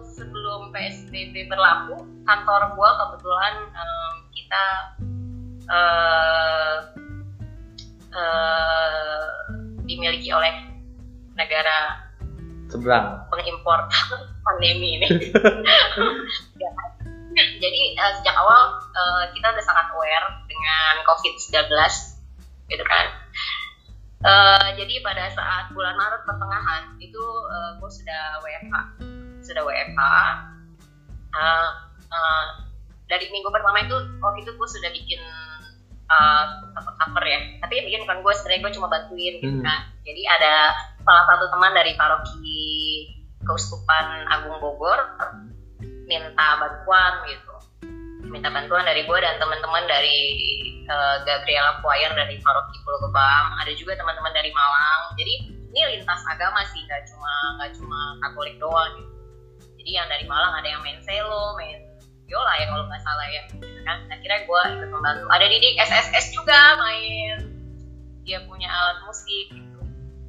sebelum 0.06 0.70
PSBB 0.70 1.50
berlaku, 1.50 2.06
kantor 2.30 2.78
gua 2.78 2.90
kebetulan 3.02 3.54
em, 3.74 4.14
kita 4.30 4.66
eh, 5.66 6.78
eh, 8.14 9.30
dimiliki 9.90 10.30
oleh 10.30 10.69
negara 11.40 11.78
Seberang. 12.68 13.26
pengimpor 13.32 13.88
pandemi 14.46 15.00
ini. 15.00 15.08
Ya. 16.60 17.46
Jadi 17.62 17.96
eh, 17.96 18.12
sejak 18.20 18.36
awal 18.36 18.84
eh, 18.84 19.24
kita 19.32 19.48
udah 19.54 19.64
sangat 19.64 19.86
aware 19.96 20.28
dengan 20.50 20.94
COVID-19, 21.08 21.72
gitu 22.68 22.84
kan. 22.84 23.06
Eh, 24.20 24.68
jadi 24.76 25.00
pada 25.00 25.32
saat 25.32 25.72
bulan 25.72 25.96
Maret 25.96 26.28
pertengahan 26.28 27.00
itu 27.00 27.24
gue 27.80 27.92
sudah 27.94 28.44
WFH, 28.44 28.76
sudah 29.46 29.62
WFH. 29.64 30.04
Eh, 31.30 31.70
eh, 32.10 32.46
dari 33.10 33.26
minggu 33.30 33.50
pertama 33.54 33.82
itu 33.86 33.96
waktu 34.22 34.40
itu 34.46 34.52
gue 34.54 34.68
sudah 34.70 34.90
bikin 34.94 35.22
eh, 36.10 36.44
cover 36.74 37.24
ya, 37.24 37.40
tapi 37.62 37.74
yang 37.78 37.86
bikin 37.86 38.02
bukan 38.06 38.18
gue, 38.26 38.34
sebenarnya 38.34 38.62
gue 38.66 38.74
cuma 38.76 38.88
bantuin 38.90 39.34
gitu 39.38 39.60
Hmm. 39.62 39.66
kan. 39.66 39.82
Jadi 40.04 40.22
ada 40.26 40.54
salah 41.06 41.24
satu 41.30 41.46
teman 41.54 41.72
dari 41.74 41.94
paroki 41.94 42.60
Keuskupan 43.40 44.28
Agung 44.28 44.58
Bogor 44.60 45.00
minta 46.10 46.48
bantuan 46.60 47.14
gitu. 47.30 47.54
Minta 48.30 48.50
bantuan 48.50 48.84
dari 48.84 49.06
gue 49.06 49.18
dan 49.22 49.38
teman-teman 49.38 49.86
dari 49.86 50.20
eh, 50.90 51.16
Gabriela 51.24 51.78
Choir 51.86 52.12
dari 52.18 52.42
paroki 52.42 52.78
Pulau 52.82 53.00
Gebang. 53.06 53.46
Ada 53.62 53.72
juga 53.78 53.94
teman-teman 53.94 54.34
dari 54.34 54.50
Malang. 54.50 55.14
Jadi 55.16 55.34
ini 55.70 55.82
lintas 55.98 56.22
agama 56.26 56.66
sih 56.74 56.82
nggak 56.82 57.06
cuma 57.14 57.32
nggak 57.62 57.72
cuma 57.78 58.00
Katolik 58.26 58.58
doang 58.58 58.92
gitu. 58.98 59.14
Jadi 59.80 59.92
yang 59.94 60.08
dari 60.10 60.26
Malang 60.26 60.54
ada 60.58 60.68
yang 60.68 60.82
main 60.82 60.98
selo 61.06 61.54
main 61.56 61.89
biola 62.30 62.54
ya 62.62 62.66
kalau 62.70 62.86
nggak 62.86 63.02
salah 63.02 63.28
ya 63.34 63.42
gitu 63.50 63.66
kan 63.82 63.98
akhirnya 64.14 64.40
gue 64.46 64.62
ikut 64.78 64.90
membantu 64.94 65.26
ada 65.34 65.46
Didik 65.50 65.76
SSS 65.82 66.26
juga 66.38 66.78
main 66.78 67.50
dia 68.22 68.40
punya 68.46 68.70
alat 68.70 69.02
musik 69.10 69.50
gitu 69.50 69.80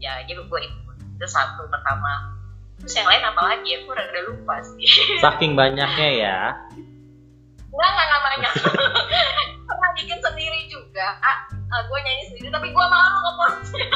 ya 0.01 0.25
jadi 0.25 0.41
gue 0.41 0.61
ikut 0.65 0.97
itu 1.21 1.27
satu 1.29 1.69
pertama 1.69 2.33
terus 2.81 2.97
yang 2.97 3.05
lain 3.05 3.21
apa 3.21 3.41
lagi 3.45 3.69
ya 3.69 3.79
gue 3.85 3.93
udah, 3.93 4.07
udah 4.09 4.25
lupa 4.33 4.55
sih 4.65 4.89
Saking 5.21 5.53
banyaknya 5.53 6.09
ya. 6.17 6.39
Enggak, 7.71 7.91
enggak 7.95 8.23
banyak. 8.27 8.53
Pernah 9.69 9.91
bikin 9.95 10.19
sendiri 10.19 10.61
juga. 10.67 11.07
Ah, 11.23 11.47
ah, 11.71 11.81
gue 11.87 11.99
nyanyi 12.03 12.25
sendiri, 12.35 12.49
tapi 12.51 12.69
gue 12.75 12.87
malu 12.91 13.19
ngepostnya. 13.23 13.89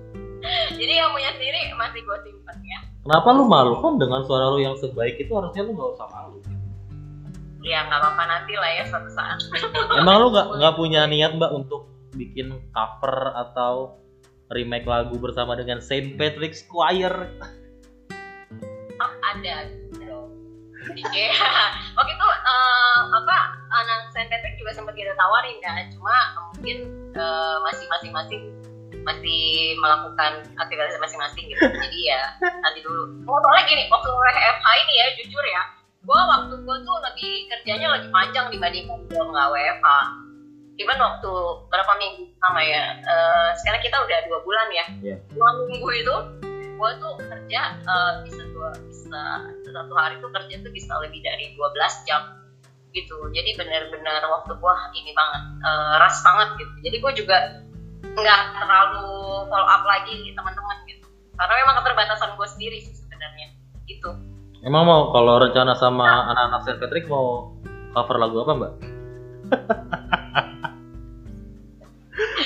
Jadi 0.80 0.92
yang 0.92 1.12
punya 1.12 1.30
sendiri 1.36 1.72
masih 1.76 2.00
gue 2.04 2.16
simpen 2.24 2.56
ya. 2.64 2.80
Kenapa 3.04 3.28
lu 3.36 3.44
malu 3.44 3.80
kan 3.84 4.00
dengan 4.00 4.24
suara 4.24 4.48
lu 4.48 4.60
yang 4.60 4.76
sebaik 4.80 5.20
itu 5.20 5.32
harusnya 5.32 5.68
lu 5.68 5.76
nggak 5.76 5.90
usah 5.96 6.08
malu. 6.08 6.40
Ya 7.64 7.88
nggak 7.88 7.96
apa-apa 7.96 8.22
nanti 8.28 8.52
lah 8.60 8.70
ya 8.76 8.84
suatu 8.84 9.10
saat. 9.10 9.40
Emang 10.00 10.20
lu 10.20 10.28
nggak 10.30 10.48
nggak 10.60 10.74
punya 10.76 11.08
niat 11.08 11.32
mbak 11.40 11.50
untuk 11.50 11.88
bikin 12.12 12.52
cover 12.70 13.32
atau 13.34 13.98
remake 14.52 14.84
lagu 14.84 15.16
bersama 15.16 15.56
dengan 15.56 15.80
Saint 15.80 16.14
Patrick's 16.20 16.62
Choir? 16.68 17.12
Oh, 19.00 19.12
ada. 19.32 19.64
Iya. 20.92 21.32
Waktu 21.96 22.12
itu 22.12 22.26
eh, 22.28 23.00
apa 23.08 23.36
anak 23.72 24.12
Saint 24.12 24.28
Patrick 24.28 24.60
juga 24.60 24.76
sempat 24.76 24.92
kita 24.92 25.16
tawarin 25.16 25.56
kan, 25.64 25.88
cuma 25.88 26.12
mungkin 26.52 26.84
eh, 27.16 27.56
masih 27.64 27.88
masing-masing 27.88 28.42
masih 29.04 29.76
melakukan 29.80 30.48
aktivitas 30.56 30.96
masing-masing 31.00 31.44
gitu. 31.52 31.60
Jadi 31.60 31.98
ya 32.08 32.20
nanti 32.40 32.80
dulu. 32.84 33.24
Oh, 33.28 33.38
soalnya 33.40 33.64
gini, 33.68 33.84
waktu 33.92 34.08
WFH 34.08 34.66
ini 34.80 34.94
ya 34.96 35.06
jujur 35.20 35.44
ya, 35.44 35.62
gua 36.04 36.20
waktu 36.28 36.54
gua 36.62 36.76
tuh 36.84 36.96
lebih 37.10 37.48
kerjanya 37.50 37.88
lebih 37.98 38.08
panjang 38.12 38.46
dibandingkan 38.52 38.98
gua 39.10 39.24
nggak 39.28 39.48
WFH. 39.52 39.88
Even 40.74 40.98
waktu 40.98 41.32
berapa 41.70 41.92
minggu 42.02 42.34
sama 42.42 42.60
ya, 42.66 42.98
eh, 42.98 43.50
sekarang 43.62 43.78
kita 43.78 43.94
udah 43.94 44.18
dua 44.26 44.38
bulan 44.42 44.68
ya. 44.74 44.86
Iya. 45.06 45.16
Dua 45.30 45.48
minggu 45.70 45.88
itu 45.94 46.16
gue 46.74 46.90
tuh 46.98 47.14
kerja 47.22 47.60
eh, 47.80 48.12
bisa 48.26 48.42
dua 48.50 48.74
bisa 48.90 49.22
satu 49.62 49.94
hari 49.94 50.18
tuh 50.18 50.30
kerja 50.34 50.54
tuh 50.62 50.72
bisa 50.74 50.92
lebih 51.02 51.22
dari 51.22 51.54
12 51.54 52.08
jam 52.08 52.22
gitu 52.94 53.16
jadi 53.34 53.58
benar-benar 53.58 54.22
waktu 54.30 54.54
gue 54.54 54.74
ini 54.98 55.10
banget 55.14 55.42
eh, 55.62 55.94
ras 55.98 56.18
banget 56.22 56.48
gitu 56.62 56.74
jadi 56.82 56.96
gue 56.98 57.12
juga 57.24 57.38
nggak 58.14 58.42
terlalu 58.58 59.08
follow 59.50 59.68
up 59.70 59.82
lagi 59.86 60.30
teman-teman 60.34 60.78
gitu 60.86 61.06
karena 61.34 61.54
memang 61.62 61.74
keterbatasan 61.82 62.30
gue 62.38 62.48
sendiri 62.50 62.78
sih 62.78 62.94
sebenarnya 62.94 63.50
Emang 64.64 64.88
mau 64.88 65.12
kalau 65.12 65.36
rencana 65.44 65.76
sama 65.76 66.32
anak-anak 66.32 66.60
Saint 66.64 66.80
Patrick 66.80 67.04
mau 67.04 67.52
cover 67.92 68.16
lagu 68.16 68.40
apa 68.48 68.52
mbak? 68.56 68.72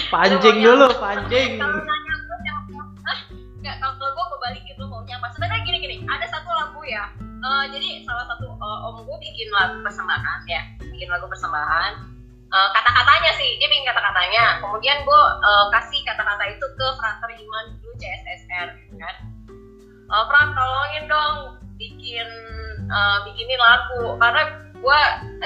Pancing 0.09 0.59
dulu, 0.65 0.89
apa? 0.89 0.99
pancing. 0.99 1.61
kalau 1.61 1.85
nanya 1.85 2.15
gue 2.17 2.37
siapa 2.41 2.81
ah 3.07 3.19
nggak 3.61 3.77
kalau 3.77 3.95
gue 4.09 4.25
mau 4.25 4.39
balikin 4.41 4.75
lu 4.81 4.87
maunya 4.89 5.15
apa 5.21 5.29
sebenarnya 5.37 5.61
gini 5.69 5.79
gini 5.85 5.97
ada 6.09 6.27
satu 6.27 6.49
lagu 6.49 6.81
ya 6.83 7.07
Eh, 7.39 7.65
jadi 7.71 8.03
salah 8.03 8.27
satu 8.27 8.51
eh, 8.51 8.79
om 8.89 8.99
gue 9.07 9.19
bikin 9.23 9.47
lagu 9.55 9.79
persembahan 9.87 10.43
ya 10.51 10.63
bikin 10.91 11.07
lagu 11.07 11.29
persembahan 11.31 11.93
Eh, 12.49 12.69
kata-katanya 12.73 13.31
sih 13.37 13.61
dia 13.61 13.69
bikin 13.69 13.85
kata-katanya 13.85 14.65
kemudian 14.65 15.05
gue 15.05 15.23
eh, 15.45 15.65
kasih 15.77 16.01
kata-kata 16.03 16.45
itu 16.51 16.67
ke 16.67 16.87
frater 16.99 17.31
iman 17.31 17.65
dulu 17.79 17.95
CSSR 18.01 18.69
gitu 18.81 18.97
kan 18.97 19.17
Eh, 20.09 20.25
Fran 20.25 20.57
tolongin 20.57 21.05
dong 21.05 21.58
bikin 22.09 22.29
eh, 22.89 23.17
bikinin 23.29 23.61
lagu. 23.61 24.17
Karena 24.17 24.43
gue 24.81 25.01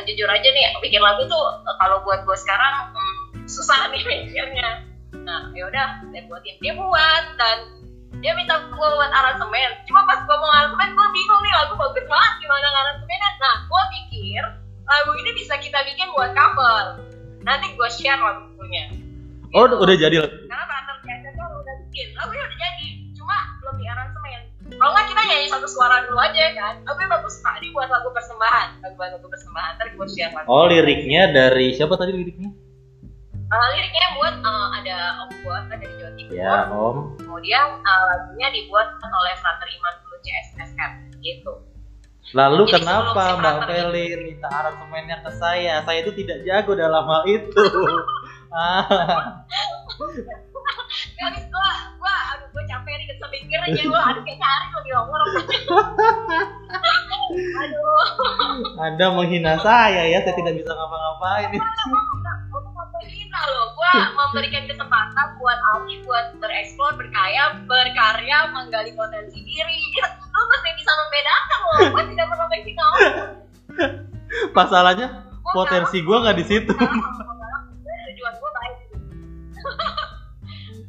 jujur 0.07 0.29
aja 0.31 0.49
nih 0.55 0.67
bikin 0.79 1.03
lagu 1.03 1.27
tuh 1.27 1.45
eh, 1.67 1.77
kalau 1.83 1.99
buat 2.07 2.23
gue 2.23 2.37
sekarang 2.39 2.95
hmm, 2.95 3.51
susah 3.51 3.87
nih 3.93 4.03
mikirnya. 4.07 4.87
Nah 5.27 5.51
yaudah 5.59 6.07
saya 6.15 6.23
buatin 6.31 6.55
dia 6.63 6.73
buat 6.79 7.25
dan 7.35 7.59
dia 8.23 8.33
minta 8.39 8.63
gue 8.71 8.89
buat 8.95 9.11
aransemen. 9.11 9.71
Cuma 9.91 10.07
pas 10.07 10.23
gue 10.23 10.37
mau 10.39 10.51
aransemen 10.55 10.95
gue 10.95 11.09
bingung 11.11 11.43
nih 11.43 11.55
lagu 11.59 11.75
bagus 11.75 12.07
banget 12.07 12.33
gimana 12.39 12.67
aransemennya 12.71 13.31
nah 13.43 13.57
gue 13.67 13.83
pikir 13.99 14.43
lagu 14.83 15.11
ini 15.19 15.31
bisa 15.35 15.59
kita 15.59 15.83
bikin 15.83 16.15
buat 16.15 16.31
cover. 16.31 17.03
Nanti 17.43 17.75
gue 17.75 17.89
share 17.91 18.23
lagunya 18.23 18.87
Oh, 19.53 19.69
udah 19.69 19.93
jadi. 20.01 20.17
karena 20.17 20.65
partner 20.65 20.97
biasa 21.05 21.29
tuh 21.37 21.45
udah 21.61 21.75
bikin. 21.85 22.09
Lagunya 22.17 22.41
udah 22.49 22.57
jadi 22.57 22.82
kalau 24.75 24.91
nggak 24.93 25.07
kita 25.07 25.23
nyanyi 25.25 25.47
satu 25.47 25.67
suara 25.67 26.05
dulu 26.05 26.19
aja 26.19 26.45
kan 26.53 26.75
lagunya 26.83 27.09
bagus 27.11 27.35
pak 27.41 27.55
ini 27.59 27.69
buat 27.71 27.89
lagu 27.89 28.09
persembahan 28.11 28.69
lagu 28.81 28.95
buat 28.95 29.11
lagu 29.13 29.27
persembahan 29.27 29.71
ntar 29.77 29.87
gue 29.91 30.07
share 30.09 30.33
lagu 30.33 30.47
Oh, 30.47 30.65
liriknya 30.67 31.23
dari 31.31 31.73
siapa 31.73 31.95
tadi 31.95 32.13
liriknya? 32.13 32.51
Uh, 33.53 33.69
liriknya 33.77 34.07
buat 34.17 34.35
uh, 34.41 34.69
ada 34.81 34.97
om 35.21 35.31
buat 35.45 35.63
kan 35.69 35.77
dari 35.77 35.93
Jawa 35.97 36.13
Timur 36.17 36.33
Ya, 36.33 36.57
Om. 36.69 36.97
kemudian 37.21 37.67
uh, 37.81 38.03
lagunya 38.09 38.49
dibuat 38.51 38.89
oleh 38.99 39.35
Frater 39.37 39.69
Iman 39.69 39.95
dulu 40.01 40.17
CSSR 40.21 40.91
gitu 41.21 41.55
Lalu 42.33 42.65
Jadi 42.65 42.81
kenapa 42.81 43.23
si 43.29 43.37
Mbak 43.37 43.57
Felin 43.69 44.19
minta 44.25 44.49
aransemennya 44.49 45.21
ke 45.21 45.31
saya? 45.37 45.85
Saya 45.85 46.01
itu 46.01 46.17
tidak 46.17 46.41
jago 46.49 46.73
dalam 46.73 47.05
hal 47.05 47.29
itu. 47.29 47.61
habis 51.23 51.45
gua 51.49 51.71
gua 51.97 52.15
aduh 52.37 52.49
gua 52.53 52.63
capek 52.69 52.93
nih 53.01 53.07
kesel 53.09 53.29
mikirnya 53.33 53.85
gua 53.89 54.01
aduh 54.13 54.23
kayak 54.23 54.39
cari 54.41 54.67
lagi 54.69 54.91
ngomong 54.93 55.21
aduh 57.33 58.05
Anda 58.77 59.07
menghina 59.15 59.57
saya 59.63 60.05
ya, 60.11 60.21
saya 60.21 60.35
tidak 60.37 60.59
bisa 60.59 60.75
ngapa-ngapain. 60.75 61.49
Hina 63.03 63.41
loh, 63.51 63.75
gua 63.75 63.93
memberikan 64.15 64.69
kesempatan 64.71 65.27
buat 65.43 65.59
Alfi 65.75 66.07
buat 66.07 66.39
bereksplor, 66.39 66.95
berkaya, 66.95 67.59
berkarya, 67.67 68.53
menggali 68.55 68.95
potensi 68.95 69.43
diri. 69.43 69.79
Gitu. 69.91 70.07
Lu 70.07 70.43
mesti 70.47 70.71
bisa 70.79 70.91
membedakan 70.95 71.59
loh. 71.59 71.79
Gua 71.91 72.03
tidak 72.07 72.27
pernah 72.31 72.47
menghina 72.47 72.85
orang. 72.85 73.35
Masalahnya 74.55 75.09
potensi 75.51 75.99
gua 76.05 76.23
nggak 76.23 76.39
di 76.39 76.45
situ. 76.47 76.75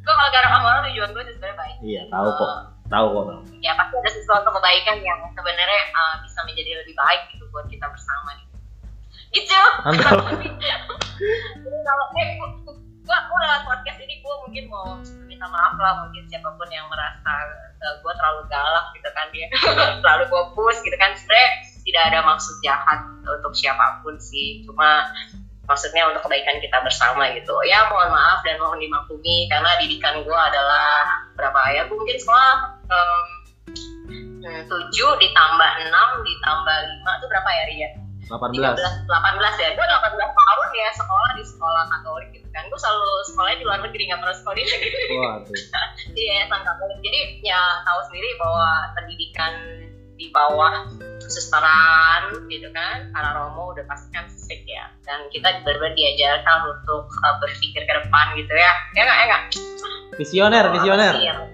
Gue 0.04 0.12
kalau 0.12 0.30
garap 0.30 0.50
sama 0.52 0.66
orang 0.68 0.84
tujuan 0.92 1.10
gue 1.16 1.22
sebenarnya 1.32 1.56
baik 1.56 1.76
Iya, 1.80 2.02
tahu 2.12 2.28
kok. 2.36 2.52
Tahu 2.92 3.06
kok. 3.16 3.24
ya 3.64 3.72
pasti 3.80 3.94
ada 3.96 4.10
sesuatu 4.12 4.48
kebaikan 4.52 5.00
yang 5.00 5.20
sebenarnya 5.32 5.82
uh, 5.96 6.20
bisa 6.20 6.44
menjadi 6.44 6.84
lebih 6.84 6.92
baik 6.92 7.32
gitu 7.32 7.48
buat 7.48 7.64
kita 7.72 7.88
bersama 7.88 8.36
gitu 8.36 8.56
itu. 9.34 9.60
Jadi 11.64 11.78
kalau 11.82 12.04
eh 12.14 12.28
gua, 12.38 12.48
gua, 13.02 13.18
gua 13.26 13.38
lewat 13.42 13.62
podcast 13.66 13.98
ini 13.98 14.22
gua 14.22 14.34
mungkin 14.46 14.64
mau 14.70 14.94
minta 15.26 15.46
maaf 15.50 15.74
lah 15.80 16.06
mungkin 16.06 16.22
siapa 16.30 16.54
pun 16.54 16.68
yang 16.70 16.86
merasa 16.86 17.32
uh, 17.82 17.94
gua 18.04 18.12
terlalu 18.14 18.46
galak 18.46 18.86
gitu 18.94 19.10
kan 19.10 19.26
dia 19.34 19.46
terlalu 20.02 20.24
gua 20.30 20.42
push 20.54 20.78
gitu 20.86 20.94
kan 21.00 21.12
sebenarnya 21.18 21.50
tidak 21.84 22.02
ada 22.14 22.18
maksud 22.24 22.54
jahat 22.64 23.00
untuk 23.26 23.52
siapa 23.52 24.00
pun 24.00 24.16
sih 24.16 24.62
cuma 24.64 25.04
maksudnya 25.64 26.08
untuk 26.12 26.24
kebaikan 26.28 26.60
kita 26.60 26.78
bersama 26.84 27.28
gitu 27.32 27.54
ya 27.64 27.88
mohon 27.88 28.12
maaf 28.12 28.44
dan 28.44 28.60
mohon 28.60 28.76
dimaklumi 28.76 29.48
karena 29.48 29.70
didikan 29.80 30.20
gua 30.24 30.48
adalah 30.52 31.08
berapa 31.34 31.60
ya 31.72 31.82
mungkin 31.88 32.16
sekolah 32.20 32.52
em, 32.88 33.20
hmm, 34.44 34.60
7 34.68 34.92
ditambah 34.94 35.70
6 35.88 36.28
ditambah 36.28 36.76
5 37.04 37.18
itu 37.18 37.26
berapa 37.28 37.50
ya 37.50 37.64
Ria? 37.68 37.90
18. 38.24 38.56
13, 38.56 39.04
18 39.04 39.60
ya, 39.60 39.68
gue 39.76 39.84
18 39.84 40.16
tahun 40.16 40.68
ya 40.72 40.88
sekolah 40.96 41.30
di 41.36 41.44
sekolah 41.44 41.82
katolik 41.92 42.28
gitu 42.32 42.48
kan 42.56 42.64
Gue 42.72 42.80
selalu 42.80 43.10
sekolahnya 43.28 43.58
di 43.60 43.64
luar 43.68 43.80
negeri, 43.84 44.02
gak 44.08 44.20
pernah 44.24 44.36
sekolah 44.36 44.56
di 44.56 44.64
negeri 44.64 44.96
Waduh. 45.20 45.56
Di 46.16 46.22
yayasan 46.24 46.60
katolik 46.64 46.98
Jadi 47.04 47.20
ya 47.44 47.60
tahu 47.84 48.00
sendiri 48.08 48.30
bahwa 48.40 48.68
pendidikan 48.96 49.52
di 50.16 50.26
bawah 50.32 50.88
susteran 51.28 52.48
gitu 52.48 52.68
kan 52.72 53.08
Karena 53.12 53.30
Romo 53.36 53.72
udah 53.72 53.84
pasti 53.88 54.08
kan 54.12 54.28
strict 54.28 54.64
ya 54.64 54.88
Dan 55.04 55.28
kita 55.32 55.62
benar-benar 55.64 55.94
diajarkan 55.96 56.58
untuk 56.70 57.08
uh, 57.08 57.34
berpikir 57.40 57.82
ke 57.84 57.92
depan 58.04 58.26
gitu 58.36 58.52
ya 58.52 58.72
Ya 58.94 59.02
nggak, 59.04 59.18
ya 59.18 59.24
nggak? 59.28 59.42
Visioner, 60.20 60.64
visioner. 60.72 61.14
Visioner 61.16 61.44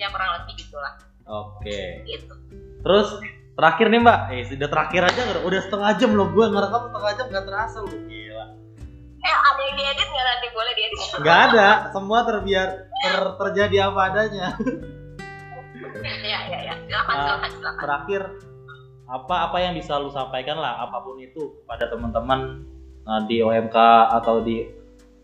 Ya 0.00 0.06
kurang 0.12 0.28
lebih 0.40 0.54
gitulah 0.64 0.94
Oke. 1.28 2.02
gitu 2.08 2.34
Terus 2.80 3.08
terakhir 3.54 3.92
nih 3.92 4.00
Mbak, 4.00 4.20
eh 4.32 4.42
sudah 4.48 4.68
terakhir 4.72 5.02
aja 5.04 5.20
nggak? 5.20 5.44
udah 5.44 5.60
setengah 5.60 5.90
jam 6.00 6.10
loh 6.16 6.32
gue 6.32 6.44
ngerekam 6.48 6.82
setengah 6.88 7.12
jam 7.12 7.26
nggak 7.28 7.44
terasa 7.44 7.76
loh 7.84 7.92
gila. 7.92 8.46
Eh 9.20 9.34
ada 9.36 9.60
yang 9.60 9.76
diedit 9.76 10.08
nggak 10.08 10.26
nanti 10.32 10.46
boleh 10.56 10.72
diedit? 10.72 10.98
Nggak 11.20 11.38
ada, 11.52 11.68
semua 11.92 12.18
terbiar 12.24 12.68
ter, 12.88 13.20
terjadi 13.36 13.76
apa 13.92 14.00
adanya. 14.08 14.46
ya 15.98 16.40
ya 16.46 16.58
ya 16.70 16.74
silakan 16.86 17.14
Ah, 17.14 17.22
silakan 17.24 17.50
silakan 17.58 17.80
Terakhir 17.82 18.22
apa 19.10 19.34
apa 19.50 19.56
yang 19.58 19.74
bisa 19.74 19.98
lu 19.98 20.14
sampaikan 20.14 20.54
lah 20.62 20.86
apa 20.86 21.02
pun 21.02 21.18
itu 21.18 21.58
pada 21.66 21.90
teman-teman 21.90 22.62
uh, 23.10 23.26
di 23.26 23.42
OMK 23.42 23.74
atau 24.22 24.38
di 24.38 24.70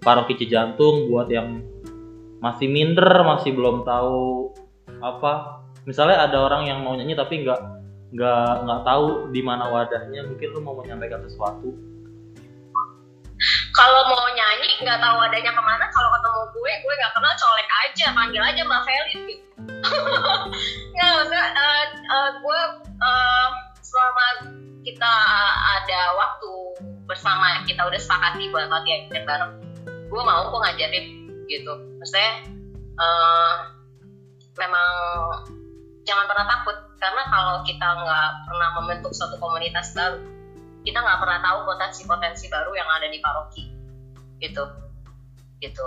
paroki 0.03 0.35
Cijantung 0.39 1.07
buat 1.11 1.31
yang 1.31 1.63
masih 2.39 2.69
minder, 2.69 3.25
masih 3.25 3.57
belum 3.57 3.83
tahu 3.83 4.53
apa. 5.01 5.65
Misalnya 5.87 6.27
ada 6.27 6.43
orang 6.43 6.67
yang 6.67 6.83
mau 6.83 6.95
nyanyi 6.99 7.15
tapi 7.15 7.47
nggak 7.47 7.61
nggak 8.15 8.51
nggak 8.67 8.81
tahu 8.87 9.31
di 9.35 9.41
mana 9.43 9.71
wadahnya, 9.71 10.27
mungkin 10.27 10.49
lu 10.55 10.61
mau 10.63 10.75
menyampaikan 10.79 11.23
sesuatu. 11.27 11.75
Kalau 13.77 14.09
mau 14.09 14.25
nyanyi 14.33 14.81
nggak 14.81 14.99
tahu 14.99 15.17
adanya 15.21 15.53
ke 15.53 15.63
mana. 15.63 15.85
Kalau 15.93 16.09
ketemu 16.17 16.41
gue 16.57 16.73
gue 16.83 16.95
nggak 16.97 17.13
kenal 17.13 17.35
colek 17.37 17.69
aja 17.85 18.07
panggil 18.17 18.43
aja 18.43 18.61
mbak 18.65 18.83
Felin 18.89 19.21
gitu 19.29 19.47
ya 20.97 21.07
maksudnya 21.17 21.47
uh, 21.55 21.85
uh, 22.11 22.31
gue 22.39 22.61
uh, 23.03 23.49
selama 23.83 24.27
kita 24.87 25.13
ada 25.79 26.01
waktu 26.15 26.53
bersama 27.07 27.63
kita 27.67 27.83
udah 27.87 27.99
sepakati 27.99 28.51
buat 28.51 28.71
latihan 28.71 29.25
bareng 29.27 29.53
gue 30.07 30.23
mau 30.23 30.51
kok 30.51 30.61
ngajarin 30.63 31.07
gitu. 31.51 31.73
Maksudnya 31.99 32.33
uh, 32.99 33.55
memang 34.59 34.91
jangan 36.07 36.27
pernah 36.31 36.47
takut 36.47 36.77
karena 37.03 37.23
kalau 37.29 37.55
kita 37.67 37.87
nggak 37.87 38.31
pernah 38.47 38.69
membentuk 38.81 39.13
suatu 39.15 39.37
komunitas 39.43 39.93
baru 39.95 40.23
kita 40.87 41.03
nggak 41.03 41.19
pernah 41.19 41.43
tahu 41.43 41.59
potensi-potensi 41.67 42.47
baru 42.47 42.71
yang 42.79 42.87
ada 42.87 43.11
di 43.11 43.19
paroki. 43.19 43.67
Gitu. 44.39 44.63
Gitu. 45.59 45.85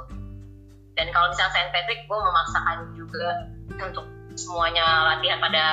Dan 0.99 1.07
kalau 1.15 1.31
misalnya 1.31 1.55
Saint 1.55 1.71
Patrick 1.71 2.03
gue 2.03 2.19
memaksakan 2.19 2.77
juga 2.99 3.47
untuk 3.79 4.03
semuanya 4.35 5.15
latihan 5.15 5.39
pada 5.39 5.65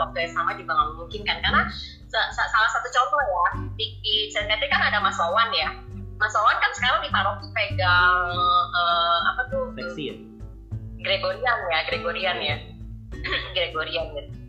waktu 0.00 0.24
yang 0.24 0.32
sama 0.32 0.56
juga 0.56 0.72
nggak 0.72 0.88
memungkinkan 0.96 1.36
karena 1.44 1.62
sa- 2.08 2.30
sa- 2.32 2.48
salah 2.48 2.70
satu 2.72 2.88
contoh 2.88 3.20
ya 3.20 3.44
di, 3.76 4.00
di 4.00 4.14
Saint 4.32 4.48
Patrick 4.48 4.72
kan 4.72 4.80
ada 4.80 5.04
Mas 5.04 5.20
Wawan 5.20 5.52
ya. 5.52 5.76
Mas 6.16 6.32
Wawan 6.32 6.56
kan 6.56 6.72
sekarang 6.72 7.04
di 7.04 7.12
paroki 7.12 7.46
pegang 7.52 8.32
eh, 8.72 9.18
apa 9.28 9.42
tuh? 9.52 9.76
Seksi 9.76 10.02
ya? 10.08 10.16
Gregorian 11.04 11.58
ya 11.68 11.78
Gregorian 11.84 12.36
ya. 12.40 12.56
Gregorian 13.56 14.08
gitu 14.16 14.39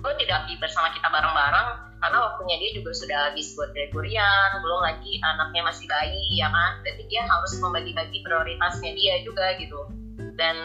gue 0.00 0.12
tidak 0.24 0.48
di 0.48 0.54
bersama 0.56 0.88
kita 0.96 1.08
bareng-bareng 1.12 1.68
karena 2.00 2.18
waktunya 2.24 2.56
dia 2.56 2.70
juga 2.80 2.90
sudah 2.96 3.18
habis 3.28 3.52
buat 3.52 3.76
Gregorian 3.76 4.48
belum 4.64 4.80
lagi 4.80 5.20
anaknya 5.20 5.62
masih 5.68 5.84
bayi 5.84 6.24
ya 6.32 6.48
kan? 6.48 6.80
Jadi 6.80 7.02
dia 7.12 7.22
harus 7.28 7.52
membagi-bagi 7.60 8.24
prioritasnya 8.24 8.96
dia 8.96 9.20
juga 9.20 9.52
gitu. 9.60 9.84
Dan 10.40 10.56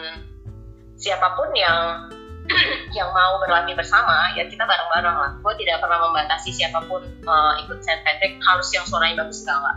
siapa 0.96 1.36
pun 1.36 1.52
yang 1.52 2.08
yang 2.96 3.12
mau 3.12 3.36
berlatih 3.44 3.76
bersama 3.76 4.32
ya 4.32 4.48
kita 4.48 4.64
bareng-bareng 4.64 5.16
lah. 5.16 5.30
Gue 5.44 5.52
tidak 5.60 5.84
pernah 5.84 6.08
membatasi 6.08 6.56
siapa 6.56 6.80
pun 6.88 7.04
eh, 7.04 7.52
ikut 7.68 7.78
Saint 7.84 8.00
Patrick 8.00 8.40
harus 8.40 8.72
yang 8.72 8.88
suaranya 8.88 9.28
bagus 9.28 9.44
enggak 9.44 9.60
enggak. 9.60 9.76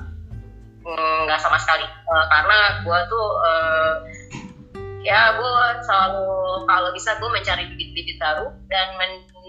Hmm, 0.79 1.19
nggak 1.27 1.39
sama 1.43 1.59
sekali. 1.59 1.83
Eh, 1.83 2.25
karena 2.31 2.57
gue 2.87 2.99
tuh 3.11 3.27
eh, 3.43 3.93
ya 5.03 5.35
gue 5.35 5.53
selalu 5.83 6.27
kalau 6.67 6.89
bisa 6.95 7.19
gue 7.19 7.27
mencari 7.27 7.67
bibit-bibit 7.67 8.15
baru 8.15 8.47
dan 8.71 8.95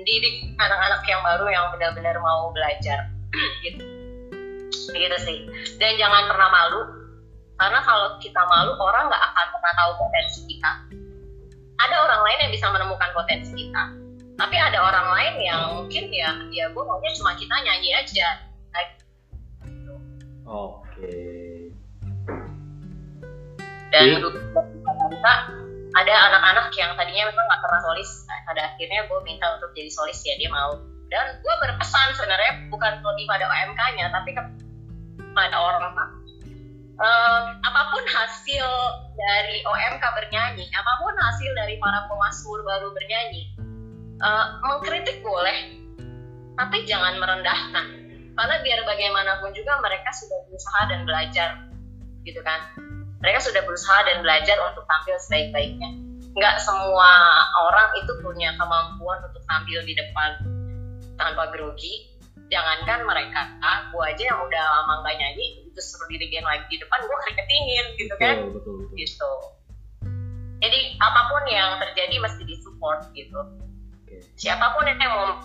mendidik 0.01 0.57
anak-anak 0.57 1.05
yang 1.05 1.20
baru 1.20 1.46
yang 1.53 1.64
benar-benar 1.76 2.16
mau 2.24 2.48
belajar. 2.57 3.12
Gitu. 3.64 3.84
Gitu 4.90 5.16
sih. 5.20 5.38
Dan 5.76 6.01
jangan 6.01 6.24
pernah 6.26 6.48
malu 6.48 6.80
karena 7.61 7.84
kalau 7.84 8.16
kita 8.16 8.40
malu 8.48 8.72
orang 8.80 9.12
nggak 9.12 9.22
akan 9.22 9.46
pernah 9.53 9.72
tahu 9.76 9.90
potensi 10.01 10.40
kita. 10.48 10.72
Ada 11.80 11.96
orang 12.09 12.20
lain 12.24 12.38
yang 12.48 12.53
bisa 12.57 12.66
menemukan 12.72 13.11
potensi 13.12 13.53
kita 13.53 14.01
tapi 14.40 14.57
ada 14.57 14.80
orang 14.80 15.07
lain 15.12 15.34
yang 15.44 15.61
mungkin 15.76 16.09
ya 16.09 16.32
ya 16.48 16.64
gue 16.72 16.80
maunya 16.80 17.12
cuma 17.20 17.36
kita 17.36 17.53
nyanyi 17.61 17.92
aja. 17.92 18.28
Oke. 20.48 21.12
Dan 23.92 24.01
Jadi- 24.01 24.16
untuk 24.16 24.32
kita 24.32 25.32
ada 25.91 26.14
anak-anak 26.30 26.70
yang 26.78 26.95
tadinya 26.95 27.26
memang 27.30 27.45
nggak 27.51 27.62
pernah 27.66 27.80
solis 27.82 28.11
pada 28.47 28.62
akhirnya 28.74 29.07
gue 29.11 29.18
minta 29.26 29.47
untuk 29.59 29.70
jadi 29.74 29.91
solis 29.91 30.18
ya 30.22 30.38
dia 30.38 30.51
mau. 30.51 30.78
Dan 31.11 31.43
gue 31.43 31.55
berpesan 31.59 32.14
sebenarnya 32.14 32.70
bukan 32.70 33.03
lebih 33.03 33.26
pada 33.26 33.51
OMK-nya 33.51 34.14
tapi 34.14 34.30
kepada 34.30 35.57
orang 35.59 35.82
Em, 37.01 37.45
apa 37.64 37.82
pun 37.97 38.05
hasil 38.05 38.66
dari 39.16 39.64
OMK 39.64 40.05
bernyanyi 40.05 40.68
apa 40.68 40.93
pun 41.01 41.16
hasil 41.16 41.49
dari 41.57 41.80
para 41.80 42.05
pemasmur 42.12 42.61
baru 42.61 42.93
bernyanyi 42.93 43.57
eh, 44.20 44.47
mengkritik 44.68 45.24
boleh 45.24 45.80
tapi 46.61 46.84
jangan 46.84 47.16
merendahkan. 47.16 47.86
Karena 48.36 48.57
biar 48.61 48.80
bagaimanapun 48.84 49.57
juga 49.57 49.80
mereka 49.80 50.12
sudah 50.12 50.45
berusaha 50.45 50.80
dan 50.93 51.01
belajar 51.09 51.49
gitu 52.28 52.41
kan 52.45 52.61
mereka 53.21 53.39
sudah 53.45 53.62
berusaha 53.68 54.01
dan 54.09 54.25
belajar 54.25 54.57
untuk 54.73 54.85
tampil 54.89 55.16
sebaik-baiknya. 55.29 55.91
Nggak 56.33 56.57
semua 56.64 57.11
orang 57.68 57.89
itu 58.01 58.12
punya 58.25 58.57
kemampuan 58.57 59.21
untuk 59.29 59.45
tampil 59.45 59.85
di 59.85 59.93
depan 59.93 60.41
tanpa 61.21 61.53
grogi. 61.53 62.09
Jangankan 62.51 63.07
mereka 63.07 63.47
gue 63.95 64.03
aja 64.03 64.23
yang 64.35 64.41
udah 64.43 64.64
lama 64.83 65.07
nggak 65.07 65.16
nyanyi 65.23 65.71
itu 65.71 65.79
suruh 65.79 66.09
dirigen 66.11 66.43
lagi 66.43 66.66
di 66.66 66.83
depan 66.83 66.99
gue 67.05 67.18
keringetingin 67.29 67.87
gitu 67.95 68.14
kan? 68.18 68.35
Betul 68.41 68.53
betul 68.57 68.75
betul. 68.83 68.97
Gitu. 68.99 69.33
Jadi 70.61 70.81
apa 71.01 71.21
pun 71.31 71.43
yang 71.47 71.71
terjadi 71.79 72.16
mesti 72.18 72.43
disupport 72.49 73.01
gitu. 73.14 73.41
Siapa 74.35 74.75
pun 74.75 74.89
yang 74.89 74.99
mau 74.99 75.39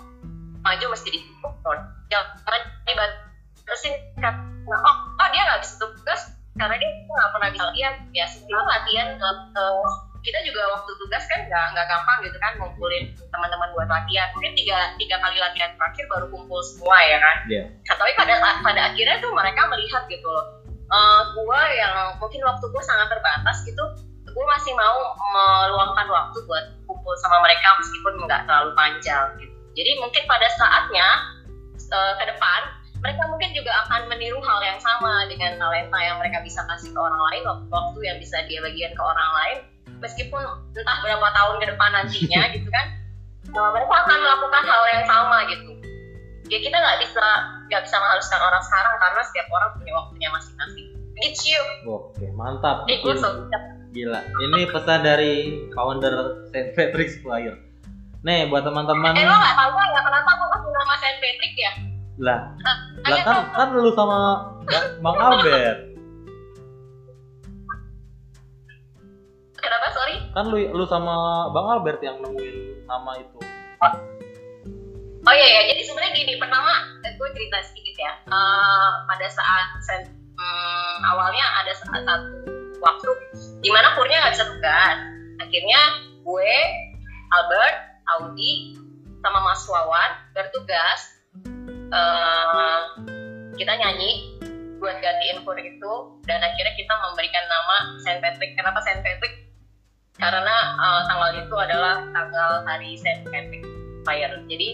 maju 0.64 0.86
mesti 0.96 1.10
disupport. 1.12 1.82
Jangan 2.10 2.62
dibatasin 2.88 3.94
karena 4.18 4.32
oh, 4.72 4.98
oh 5.20 5.28
dia 5.30 5.44
nggak 5.46 5.62
bisa 5.62 5.76
tugas 5.78 6.35
karena 6.56 6.76
dia 6.80 6.90
nggak 7.08 7.30
pernah 7.36 7.50
bisa 7.52 7.64
latihan. 7.68 7.94
Ya 8.16 8.26
sebelum 8.32 8.66
latihan 8.66 9.08
eh, 9.20 9.86
kita 10.26 10.40
juga 10.42 10.62
waktu 10.74 10.92
tugas 10.98 11.24
kan 11.30 11.40
nggak 11.46 11.66
nggak 11.78 11.86
gampang 11.86 12.18
gitu 12.26 12.38
kan 12.42 12.52
ngumpulin 12.58 13.14
teman-teman 13.30 13.70
buat 13.76 13.88
latihan. 13.92 14.32
Mungkin 14.34 14.56
tiga 14.58 14.78
tiga 14.98 15.20
kali 15.20 15.38
latihan 15.38 15.72
terakhir 15.76 16.06
baru 16.10 16.26
kumpul 16.32 16.60
semua 16.64 16.98
ya 17.04 17.20
kan. 17.22 17.36
Nah, 17.86 17.96
tapi 18.00 18.12
pada 18.18 18.34
pada 18.64 18.82
akhirnya 18.94 19.22
tuh 19.22 19.32
mereka 19.36 19.68
melihat 19.70 20.04
gitu 20.08 20.26
loh. 20.26 20.66
Eh 20.86 21.22
gue 21.34 21.62
yang 21.78 22.18
mungkin 22.22 22.42
waktu 22.46 22.66
gue 22.72 22.84
sangat 22.84 23.08
terbatas 23.12 23.66
gitu 23.66 23.86
gue 24.36 24.46
masih 24.52 24.76
mau 24.76 25.16
meluangkan 25.16 26.12
waktu 26.12 26.44
buat 26.44 26.66
kumpul 26.84 27.16
sama 27.24 27.40
mereka 27.40 27.72
meskipun 27.80 28.20
nggak 28.28 28.44
terlalu 28.44 28.76
panjang 28.76 29.32
gitu. 29.40 29.56
Jadi 29.80 29.92
mungkin 30.04 30.24
pada 30.28 30.48
saatnya 30.60 31.08
eh, 31.80 32.14
ke 32.20 32.24
depan 32.36 32.62
mereka 33.06 33.22
mungkin 33.30 33.54
juga 33.54 33.70
akan 33.86 34.10
meniru 34.10 34.42
hal 34.42 34.60
yang 34.66 34.82
sama 34.82 35.30
dengan 35.30 35.62
talenta 35.62 36.00
yang 36.02 36.18
mereka 36.18 36.42
bisa 36.42 36.66
kasih 36.66 36.90
ke 36.90 36.98
orang 36.98 37.22
lain 37.30 37.42
waktu, 37.46 38.00
yang 38.02 38.18
bisa 38.18 38.42
dia 38.50 38.58
bagian 38.66 38.98
ke 38.98 39.04
orang 39.06 39.30
lain 39.38 39.58
meskipun 40.02 40.42
entah 40.74 40.98
berapa 41.06 41.28
tahun 41.30 41.56
ke 41.62 41.66
depan 41.70 41.90
nantinya 41.94 42.42
gitu 42.58 42.70
kan 42.74 42.86
eh, 43.46 43.70
mereka 43.78 43.94
akan 43.94 44.18
melakukan 44.18 44.64
hal 44.66 44.84
yang 44.90 45.06
sama 45.06 45.38
gitu 45.54 45.72
ya 46.50 46.58
kita 46.58 46.74
nggak 46.74 46.98
bisa 47.06 47.26
nggak 47.70 47.82
bisa 47.86 47.96
mengharuskan 48.02 48.42
orang 48.42 48.64
sekarang 48.66 48.96
karena 48.98 49.22
setiap 49.22 49.48
orang 49.54 49.70
punya 49.78 49.94
waktunya 49.94 50.30
masing-masing 50.34 50.88
gitu 51.16 51.62
Oke, 51.86 52.28
mantap. 52.36 52.84
eh 52.92 53.00
gue 53.00 53.16
Gila. 53.96 54.20
Ini 54.20 54.68
pesan 54.76 55.08
dari 55.08 55.64
founder 55.72 56.44
St. 56.52 56.76
Patrick's 56.76 57.16
Flyer. 57.24 57.56
Nih, 58.28 58.52
buat 58.52 58.68
teman-teman. 58.68 59.16
eh 59.16 59.24
lo 59.24 59.32
nggak 59.32 59.56
tahu 59.56 59.72
nggak 59.72 60.04
kenapa 60.04 60.30
gue 60.36 60.48
kasih 60.52 60.72
nama 60.76 60.94
Saint 61.00 61.20
Patrick 61.24 61.56
ya 61.56 61.72
Lah, 62.16 62.56
Nah, 62.56 62.78
lah 63.06 63.18
kan 63.22 63.38
kan 63.52 63.68
lu 63.76 63.92
sama 63.92 64.20
Ba- 64.64 64.92
Bang 65.00 65.18
Albert. 65.20 65.80
kenapa 69.56 69.88
sorry 69.92 70.16
Kan 70.32 70.46
lu 70.48 70.58
lu 70.72 70.86
sama 70.86 71.48
Bang 71.52 71.68
Albert 71.70 72.00
yang 72.00 72.22
nemuin 72.22 72.86
nama 72.86 73.18
itu. 73.18 73.40
Oh 75.26 75.34
iya 75.34 75.48
ya, 75.50 75.62
jadi 75.74 75.82
sebenarnya 75.82 76.14
gini, 76.14 76.38
pertama 76.38 76.70
gue 77.02 77.30
cerita 77.34 77.58
sedikit 77.66 77.98
ya. 77.98 78.14
Eh, 78.30 78.92
pada 79.10 79.26
saat 79.26 79.68
sen- 79.82 80.14
hmm, 80.38 80.98
awalnya 81.04 81.42
ada 81.42 81.74
saat 81.74 82.06
satu 82.06 82.46
waktu 82.78 83.10
di 83.58 83.74
mana 83.74 83.98
kurnya 83.98 84.22
nggak 84.22 84.38
bisa 84.38 84.46
tugas. 84.46 84.98
Akhirnya 85.42 85.82
gue, 86.22 86.52
Albert, 87.34 87.76
Audi, 88.06 88.78
sama 89.20 89.42
Mas 89.42 89.66
Wawan 89.66 90.14
bertugas. 90.32 91.15
Eh, 91.86 92.82
kita 93.56 93.74
nyanyi 93.78 94.42
buat 94.82 94.98
gantiin 95.00 95.42
kur 95.46 95.58
itu 95.58 95.94
dan 96.26 96.42
akhirnya 96.42 96.74
kita 96.76 96.94
memberikan 97.10 97.46
nama 97.46 97.78
Saint 98.02 98.20
Patrick. 98.22 98.58
Kenapa 98.58 98.82
Saint 98.82 99.06
Patrick? 99.06 99.54
Karena 100.18 100.56
eh, 100.82 101.02
tanggal 101.06 101.32
itu 101.38 101.56
adalah 101.56 102.02
tanggal 102.10 102.52
hari 102.66 102.98
Saint 102.98 103.22
Patrick 103.30 103.64
Fire. 104.02 104.34
Jadi 104.50 104.70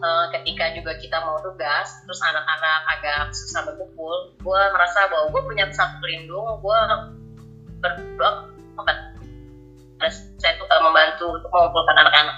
eh, 0.00 0.24
ketika 0.40 0.72
juga 0.72 0.96
kita 0.96 1.20
mau 1.20 1.36
tugas, 1.44 1.88
terus 2.04 2.20
anak-anak 2.24 2.80
agak 2.96 3.20
susah 3.36 3.68
berkumpul, 3.68 4.32
gue 4.40 4.60
merasa 4.72 5.04
bahwa 5.12 5.28
gue 5.34 5.42
punya 5.44 5.64
satu 5.68 6.00
pelindung, 6.00 6.48
gue 6.64 6.78
berdua 7.84 8.48
apa? 8.80 8.92
Terus 9.98 10.16
saya 10.38 10.54
tuh 10.56 10.66
membantu 10.80 11.26
untuk 11.34 11.50
mengumpulkan 11.50 11.96
anak-anak, 12.06 12.36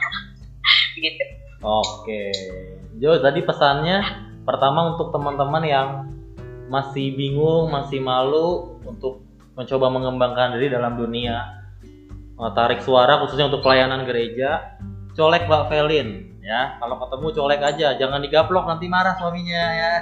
gitu. 1.04 1.24
Oke. 1.60 2.32
Jo, 3.00 3.16
tadi 3.16 3.40
pesannya 3.40 4.04
pertama 4.44 4.92
untuk 4.92 5.08
teman-teman 5.08 5.64
yang 5.64 5.88
masih 6.68 7.16
bingung, 7.16 7.72
masih 7.72 7.96
malu 7.96 8.76
untuk 8.84 9.24
mencoba 9.56 9.88
mengembangkan 9.88 10.60
diri 10.60 10.68
dalam 10.68 11.00
dunia 11.00 11.64
eh, 12.36 12.50
tarik 12.52 12.84
suara 12.84 13.24
khususnya 13.24 13.48
untuk 13.48 13.64
pelayanan 13.64 14.04
gereja, 14.04 14.76
colek 15.16 15.48
Mbak 15.48 15.72
Velin 15.72 16.08
ya. 16.44 16.76
Kalau 16.76 17.00
ketemu 17.00 17.26
colek 17.40 17.60
aja, 17.64 17.88
jangan 17.96 18.20
digaplok 18.20 18.68
nanti 18.68 18.84
marah 18.84 19.16
suaminya 19.16 19.64
ya. 19.72 19.92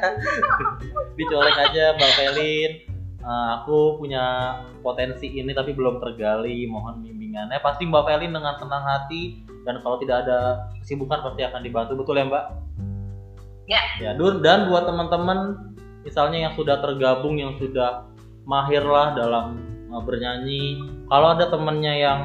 Dicolek 1.18 1.54
aja 1.54 1.94
Mbak 1.94 2.12
Velin. 2.18 2.72
Eh, 3.18 3.48
aku 3.62 4.02
punya 4.02 4.58
potensi 4.82 5.38
ini 5.38 5.54
tapi 5.54 5.70
belum 5.70 6.02
tergali, 6.02 6.66
mohon 6.66 7.06
bimbingannya. 7.06 7.62
Pasti 7.62 7.86
Mbak 7.86 8.10
Velin 8.10 8.34
dengan 8.34 8.58
senang 8.58 8.82
hati 8.82 9.46
dan 9.62 9.78
kalau 9.86 10.02
tidak 10.02 10.26
ada 10.26 10.66
kesibukan 10.82 11.22
pasti 11.22 11.46
akan 11.46 11.62
dibantu 11.62 11.94
betul 11.94 12.18
ya 12.18 12.26
Mbak? 12.26 12.67
Ya. 13.68 13.82
Ya, 14.00 14.10
Dur 14.16 14.40
dan 14.40 14.72
buat 14.72 14.88
teman-teman 14.88 15.68
misalnya 16.02 16.48
yang 16.48 16.52
sudah 16.56 16.80
tergabung 16.80 17.36
yang 17.36 17.52
sudah 17.60 18.08
mahir 18.48 18.80
lah 18.80 19.12
dalam 19.12 19.60
uh, 19.92 20.00
bernyanyi, 20.00 20.80
kalau 21.12 21.36
ada 21.36 21.52
temennya 21.52 21.94
yang 21.94 22.20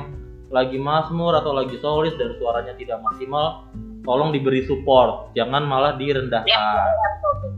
lagi 0.47 0.79
masmur 0.79 1.35
atau 1.35 1.51
lagi 1.51 1.75
solis 1.83 2.15
dan 2.15 2.31
suaranya 2.39 2.71
tidak 2.79 3.03
maksimal, 3.03 3.67
tolong 4.07 4.31
diberi 4.31 4.63
support, 4.63 5.35
jangan 5.35 5.67
malah 5.67 5.99
direndahkan. 5.99 6.47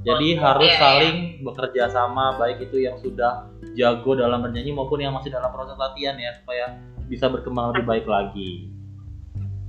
Jadi 0.01 0.37
harus 0.37 0.69
iya. 0.69 0.81
saling 0.81 1.17
bekerja 1.45 1.93
sama 1.93 2.33
baik 2.41 2.65
itu 2.65 2.81
yang 2.81 2.97
sudah 3.01 3.49
jago 3.77 4.17
dalam 4.17 4.41
bernyanyi 4.41 4.73
maupun 4.73 5.01
yang 5.01 5.13
masih 5.13 5.29
dalam 5.29 5.53
proses 5.53 5.77
latihan 5.77 6.17
ya 6.17 6.33
supaya 6.41 6.77
bisa 7.05 7.29
berkembang 7.29 7.73
lebih 7.73 7.85
baik 7.85 8.05
lagi. 8.09 8.69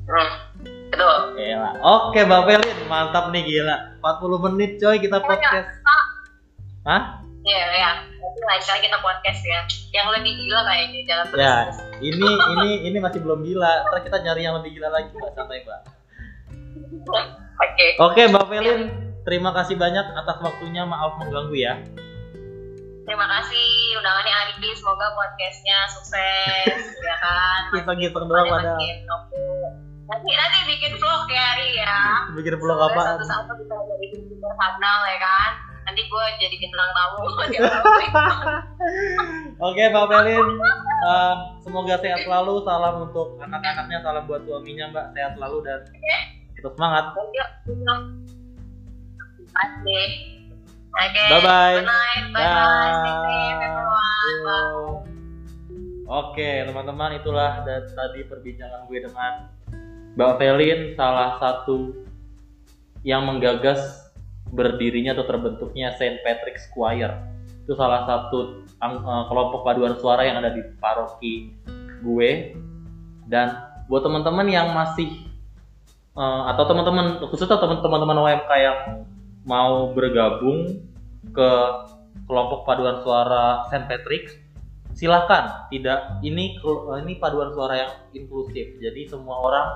Hmm, 0.07 0.56
betul. 0.97 1.17
Gila. 1.37 1.71
Oke, 1.79 2.19
Mbak 2.25 2.43
Felin, 2.49 2.79
mantap 2.89 3.25
nih 3.29 3.43
gila. 3.45 3.77
40 4.01 4.45
menit 4.49 4.71
coy 4.81 4.97
kita 4.97 5.21
podcast. 5.21 5.69
Hah? 6.89 7.03
Iya, 7.45 7.63
ya. 7.79 7.91
Nanti 8.03 8.41
lain 8.43 8.63
kali 8.65 8.81
kita 8.83 8.99
podcast 8.99 9.41
ya. 9.45 9.61
Yang 9.93 10.07
lebih 10.19 10.33
gila 10.35 10.61
kayaknya 10.65 11.01
dalam 11.07 11.27
Ya, 11.31 11.55
berbisnis. 11.69 11.79
ini 12.03 12.27
ini 12.27 12.71
ini 12.91 12.99
masih 12.99 13.21
belum 13.23 13.45
gila. 13.45 13.87
Ntar 13.87 14.01
kita 14.03 14.17
nyari 14.25 14.41
yang 14.43 14.57
lebih 14.59 14.71
gila 14.75 14.89
lagi, 14.91 15.09
Mbak. 15.13 15.31
Santai, 15.37 15.61
Mbak. 15.63 15.81
Oke. 17.57 17.87
Oke, 18.03 18.21
Mbak 18.27 18.45
Felin, 18.51 18.81
terima 19.23 19.51
kasih 19.55 19.77
banyak 19.77 20.07
atas 20.17 20.37
waktunya. 20.43 20.83
Maaf 20.83 21.21
mengganggu 21.23 21.55
ya. 21.55 21.79
Terima 23.07 23.27
kasih 23.31 23.67
undangannya 24.03 24.35
Ari. 24.35 24.71
Semoga 24.75 25.15
podcastnya 25.15 25.79
sukses, 25.95 26.83
ya 26.99 27.17
kan. 27.23 27.61
Kita-kita 27.71 28.19
doang 28.27 28.51
pada 28.51 28.75
Makin 28.75 28.97
oke. 29.07 29.86
Nanti 30.07 30.31
nanti 30.31 30.59
bikin 30.71 30.93
vlog 30.97 31.27
ya 31.27 31.43
Ari 31.53 31.69
ya. 31.77 31.99
bikin 32.33 32.55
vlog 32.57 32.79
apa? 32.81 33.01
Suatu 33.13 33.27
saat 33.27 33.45
lo 33.45 33.55
bisa 33.59 33.75
jadi 33.75 34.07
youtuber 34.15 34.53
handal 34.55 35.01
ya 35.05 35.19
kan. 35.19 35.51
Nanti 35.83 36.03
gue 36.03 36.25
jadi 36.39 36.57
bintang 36.59 36.91
tamu. 36.91 37.27
Oke, 39.63 39.83
Mbak 39.87 40.05
Felin. 40.05 40.47
eh, 41.01 41.35
semoga 41.63 41.95
sehat 41.99 42.23
selalu. 42.23 42.55
Salam 42.63 43.07
untuk 43.07 43.39
anak-anaknya, 43.39 44.03
salam 44.03 44.27
buat 44.27 44.43
suaminya, 44.43 44.91
Mbak. 44.91 45.07
Sehat 45.15 45.33
selalu 45.39 45.57
dan 45.63 45.81
tetap 46.55 46.73
semangat. 46.75 47.05
Bye. 49.55 50.11
Oke. 50.97 51.23
Bye 51.29 51.41
bye. 51.41 51.75
Good 51.77 51.87
night. 51.87 52.25
Bye 52.31 52.47
bye. 52.47 52.95
Bye. 54.43 55.07
Oke, 56.07 56.51
teman-teman 56.63 57.19
itulah 57.19 57.63
da- 57.63 57.83
tadi 57.85 58.23
perbincangan 58.23 58.87
gue 58.87 59.03
dengan 59.03 59.51
Mbak 60.17 60.33
Velin, 60.41 60.81
salah 60.97 61.37
satu 61.37 61.93
yang 63.05 63.29
menggagas 63.29 64.09
berdirinya 64.49 65.13
atau 65.13 65.29
terbentuknya 65.29 65.93
Saint 66.01 66.25
Patrick's 66.25 66.73
Choir. 66.73 67.13
Itu 67.69 67.77
salah 67.77 68.09
satu 68.09 68.65
eh, 68.65 69.25
kelompok 69.29 69.61
paduan 69.61 69.93
suara 70.01 70.25
yang 70.25 70.41
ada 70.41 70.57
di 70.57 70.65
paroki 70.81 71.53
gue. 72.01 72.57
Dan 73.29 73.61
buat 73.93 74.09
teman-teman 74.09 74.49
yang 74.49 74.73
masih 74.73 75.29
eh, 76.17 76.43
atau 76.49 76.65
teman-teman 76.65 77.21
khususnya 77.29 77.61
teman-teman 77.61 78.17
UMK 78.17 78.51
yang 78.57 79.05
mau 79.45 79.93
bergabung 79.93 80.81
ke 81.29 81.51
kelompok 82.25 82.65
paduan 82.65 83.05
suara 83.05 83.69
Saint 83.69 83.85
Patrick's 83.85 84.33
silahkan 84.97 85.69
tidak 85.69 86.25
ini 86.25 86.57
ini 87.05 87.21
paduan 87.21 87.53
suara 87.53 87.75
yang 87.77 87.93
inklusif 88.17 88.81
jadi 88.81 89.13
semua 89.13 89.37
orang 89.45 89.69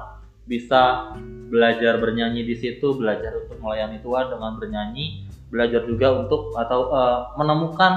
bisa 0.51 1.15
belajar 1.47 2.03
bernyanyi 2.03 2.43
di 2.43 2.59
situ 2.59 2.99
belajar 2.99 3.47
untuk 3.47 3.63
melayani 3.63 4.03
Tuhan 4.03 4.35
dengan 4.35 4.59
bernyanyi 4.59 5.31
belajar 5.51 5.87
juga 5.87 6.27
untuk 6.27 6.51
atau 6.59 6.91
eh, 6.91 7.21
menemukan 7.39 7.93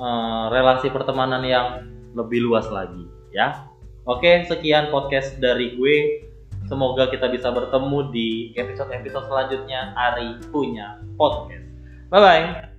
eh, 0.00 0.44
relasi 0.48 0.88
pertemanan 0.88 1.44
yang 1.44 1.66
lebih 2.16 2.48
luas 2.48 2.68
lagi 2.72 3.04
ya. 3.36 3.68
Oke 4.08 4.48
sekian 4.48 4.88
podcast 4.88 5.36
dari 5.38 5.76
gue. 5.76 6.28
Semoga 6.66 7.10
kita 7.10 7.28
bisa 7.28 7.50
bertemu 7.52 7.98
di 8.14 8.28
episode-episode 8.56 9.28
selanjutnya. 9.28 9.92
Ari 9.98 10.40
punya 10.48 11.02
podcast. 11.20 11.68
Bye 12.08 12.20
bye 12.20 12.71